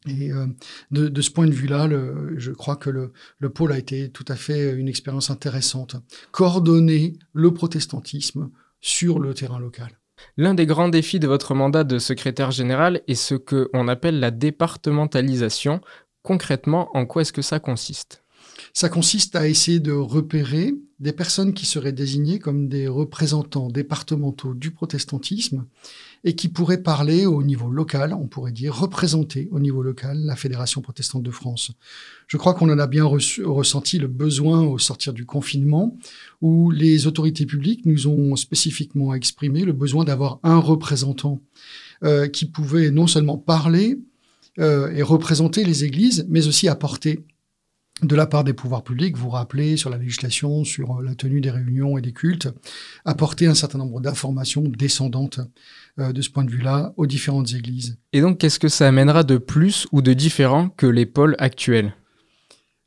Et 0.08 0.32
euh, 0.32 0.46
de, 0.90 1.20
ce 1.20 1.30
point 1.30 1.46
de 1.46 1.52
vue-là, 1.52 1.88
je 2.36 2.50
crois 2.50 2.74
que 2.74 2.90
le, 2.90 3.12
le, 3.38 3.50
pôle 3.50 3.70
a 3.70 3.78
été 3.78 4.10
tout 4.10 4.24
à 4.26 4.34
fait 4.34 4.72
une 4.72 4.88
expérience 4.88 5.30
intéressante. 5.30 5.94
Coordonner 6.32 7.16
le 7.32 7.54
protestantisme 7.54 8.50
sur 8.80 9.20
le 9.20 9.34
terrain 9.34 9.60
local. 9.60 9.99
L'un 10.36 10.54
des 10.54 10.66
grands 10.66 10.88
défis 10.88 11.20
de 11.20 11.26
votre 11.26 11.54
mandat 11.54 11.84
de 11.84 11.98
secrétaire 11.98 12.50
général 12.50 13.02
est 13.08 13.14
ce 13.14 13.34
qu'on 13.34 13.88
appelle 13.88 14.20
la 14.20 14.30
départementalisation. 14.30 15.80
Concrètement, 16.22 16.88
en 16.96 17.06
quoi 17.06 17.22
est-ce 17.22 17.32
que 17.32 17.42
ça 17.42 17.60
consiste? 17.60 18.22
Ça 18.72 18.88
consiste 18.88 19.36
à 19.36 19.48
essayer 19.48 19.80
de 19.80 19.92
repérer 19.92 20.74
des 20.98 21.12
personnes 21.12 21.54
qui 21.54 21.66
seraient 21.66 21.92
désignées 21.92 22.38
comme 22.38 22.68
des 22.68 22.88
représentants 22.88 23.68
départementaux 23.68 24.54
du 24.54 24.70
protestantisme 24.70 25.66
et 26.24 26.34
qui 26.34 26.48
pourraient 26.48 26.82
parler 26.82 27.26
au 27.26 27.42
niveau 27.42 27.70
local, 27.70 28.12
on 28.12 28.26
pourrait 28.26 28.52
dire 28.52 28.74
représenter 28.74 29.48
au 29.50 29.58
niveau 29.58 29.82
local 29.82 30.18
la 30.18 30.36
Fédération 30.36 30.82
protestante 30.82 31.22
de 31.22 31.30
France. 31.30 31.72
Je 32.26 32.36
crois 32.36 32.54
qu'on 32.54 32.70
en 32.70 32.78
a 32.78 32.86
bien 32.86 33.04
ressenti 33.04 33.98
le 33.98 34.06
besoin 34.06 34.60
au 34.62 34.78
sortir 34.78 35.12
du 35.12 35.24
confinement, 35.24 35.96
où 36.42 36.70
les 36.70 37.06
autorités 37.06 37.46
publiques 37.46 37.86
nous 37.86 38.06
ont 38.06 38.36
spécifiquement 38.36 39.14
exprimé 39.14 39.64
le 39.64 39.72
besoin 39.72 40.04
d'avoir 40.04 40.40
un 40.42 40.58
représentant 40.58 41.40
euh, 42.04 42.28
qui 42.28 42.46
pouvait 42.46 42.90
non 42.90 43.06
seulement 43.06 43.38
parler 43.38 43.98
euh, 44.58 44.90
et 44.92 45.02
représenter 45.02 45.64
les 45.64 45.84
églises, 45.84 46.26
mais 46.28 46.46
aussi 46.46 46.68
apporter 46.68 47.24
de 48.02 48.16
la 48.16 48.26
part 48.26 48.44
des 48.44 48.52
pouvoirs 48.52 48.82
publics, 48.82 49.16
vous 49.16 49.30
rappelez 49.30 49.76
sur 49.76 49.90
la 49.90 49.98
législation, 49.98 50.64
sur 50.64 50.98
euh, 50.98 51.02
la 51.02 51.14
tenue 51.14 51.40
des 51.40 51.50
réunions 51.50 51.98
et 51.98 52.00
des 52.00 52.12
cultes, 52.12 52.48
apporter 53.04 53.46
un 53.46 53.54
certain 53.54 53.78
nombre 53.78 54.00
d'informations 54.00 54.62
descendantes 54.62 55.40
euh, 55.98 56.12
de 56.12 56.22
ce 56.22 56.30
point 56.30 56.44
de 56.44 56.50
vue-là 56.50 56.92
aux 56.96 57.06
différentes 57.06 57.52
églises. 57.52 57.98
Et 58.12 58.20
donc, 58.20 58.38
qu'est-ce 58.38 58.58
que 58.58 58.68
ça 58.68 58.88
amènera 58.88 59.22
de 59.22 59.38
plus 59.38 59.86
ou 59.92 60.02
de 60.02 60.12
différent 60.12 60.68
que 60.68 60.86
les 60.86 61.06
pôles 61.06 61.36
actuels? 61.38 61.94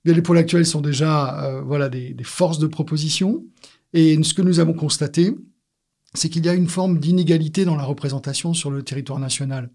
Les 0.05 0.21
pôles 0.21 0.37
actuels 0.37 0.65
sont 0.65 0.81
déjà 0.81 1.43
euh, 1.43 1.61
voilà, 1.61 1.89
des, 1.89 2.13
des 2.13 2.23
forces 2.23 2.59
de 2.59 2.67
proposition. 2.67 3.45
Et 3.93 4.21
ce 4.23 4.33
que 4.33 4.41
nous 4.41 4.59
avons 4.59 4.73
constaté, 4.73 5.35
c'est 6.13 6.29
qu'il 6.29 6.45
y 6.45 6.49
a 6.49 6.53
une 6.53 6.67
forme 6.67 6.99
d'inégalité 6.99 7.65
dans 7.65 7.75
la 7.75 7.83
représentation 7.83 8.53
sur 8.53 8.69
le 8.69 8.83
territoire 8.83 9.19
national. 9.19 9.69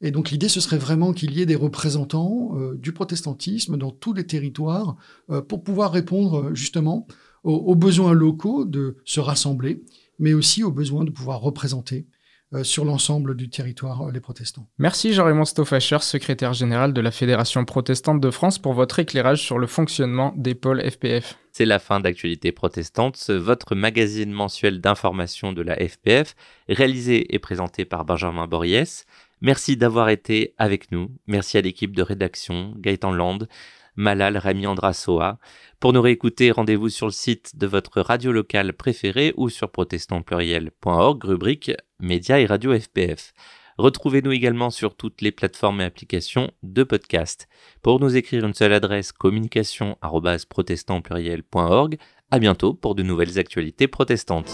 Et 0.00 0.10
donc 0.10 0.30
l'idée, 0.30 0.48
ce 0.48 0.60
serait 0.60 0.78
vraiment 0.78 1.12
qu'il 1.12 1.32
y 1.32 1.42
ait 1.42 1.46
des 1.46 1.56
représentants 1.56 2.52
euh, 2.56 2.74
du 2.76 2.92
protestantisme 2.92 3.76
dans 3.76 3.90
tous 3.90 4.12
les 4.12 4.26
territoires 4.26 4.96
euh, 5.30 5.42
pour 5.42 5.62
pouvoir 5.62 5.92
répondre 5.92 6.40
euh, 6.40 6.54
justement 6.54 7.06
aux, 7.44 7.74
besoins 7.74 8.12
locaux 8.12 8.64
de 8.64 8.96
se 9.04 9.18
rassembler, 9.18 9.82
mais 10.20 10.32
aussi 10.32 10.62
aux 10.62 10.70
besoins 10.70 11.02
de 11.02 11.10
pouvoir 11.10 11.40
représenter 11.40 12.06
sur 12.62 12.84
l'ensemble 12.84 13.36
du 13.36 13.48
territoire 13.48 14.10
les 14.10 14.20
protestants. 14.20 14.66
Merci 14.78 15.12
Jean-Raymond 15.12 15.44
Stoffacher, 15.44 15.98
secrétaire 16.00 16.52
général 16.52 16.92
de 16.92 17.00
la 17.00 17.10
Fédération 17.10 17.64
protestante 17.64 18.20
de 18.20 18.30
France, 18.30 18.58
pour 18.58 18.74
votre 18.74 18.98
éclairage 18.98 19.42
sur 19.42 19.58
le 19.58 19.66
fonctionnement 19.66 20.32
des 20.36 20.54
pôles 20.54 20.82
FPF. 20.88 21.38
C'est 21.52 21.64
la 21.64 21.78
fin 21.78 22.00
d'Actualité 22.00 22.52
protestante, 22.52 23.30
votre 23.30 23.74
magazine 23.74 24.32
mensuel 24.32 24.80
d'information 24.80 25.52
de 25.52 25.62
la 25.62 25.76
FPF, 25.76 26.34
réalisé 26.68 27.34
et 27.34 27.38
présenté 27.38 27.84
par 27.84 28.04
Benjamin 28.04 28.46
Boriès. 28.46 29.06
Merci 29.42 29.76
d'avoir 29.76 30.08
été 30.08 30.54
avec 30.56 30.92
nous. 30.92 31.10
Merci 31.26 31.58
à 31.58 31.62
l'équipe 31.62 31.96
de 31.96 32.02
rédaction, 32.02 32.72
Gaëtan 32.76 33.12
Land, 33.12 33.40
Malal 33.96 34.36
Rami 34.36 34.66
Andrasoa. 34.66 35.38
Pour 35.80 35.92
nous 35.92 36.02
réécouter, 36.02 36.50
rendez-vous 36.50 36.88
sur 36.88 37.06
le 37.06 37.12
site 37.12 37.56
de 37.56 37.66
votre 37.66 38.00
radio 38.00 38.32
locale 38.32 38.72
préférée 38.72 39.34
ou 39.36 39.48
sur 39.48 39.70
protestantpluriel.org, 39.70 41.24
rubrique 41.24 41.72
Médias 42.00 42.38
et 42.38 42.46
Radio 42.46 42.78
FPF. 42.78 43.32
Retrouvez-nous 43.78 44.32
également 44.32 44.68
sur 44.70 44.94
toutes 44.94 45.22
les 45.22 45.32
plateformes 45.32 45.80
et 45.80 45.84
applications 45.84 46.50
de 46.62 46.84
podcast. 46.84 47.48
Pour 47.82 48.00
nous 48.00 48.16
écrire 48.16 48.44
une 48.44 48.52
seule 48.54 48.74
adresse 48.74 49.12
communication@protestantpluriel.org. 49.12 51.96
À 52.30 52.38
bientôt 52.38 52.74
pour 52.74 52.94
de 52.94 53.02
nouvelles 53.02 53.38
actualités 53.38 53.88
protestantes. 53.88 54.52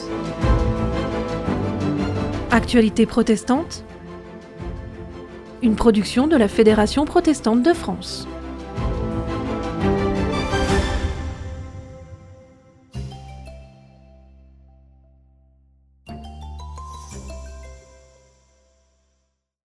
Actualité 2.51 3.07
protestante 3.07 3.85
Une 5.63 5.77
production 5.77 6.27
de 6.27 6.37
la 6.37 6.49
Fédération 6.49 7.05
protestante 7.05 7.63
de 7.63 7.73
France. 7.73 8.27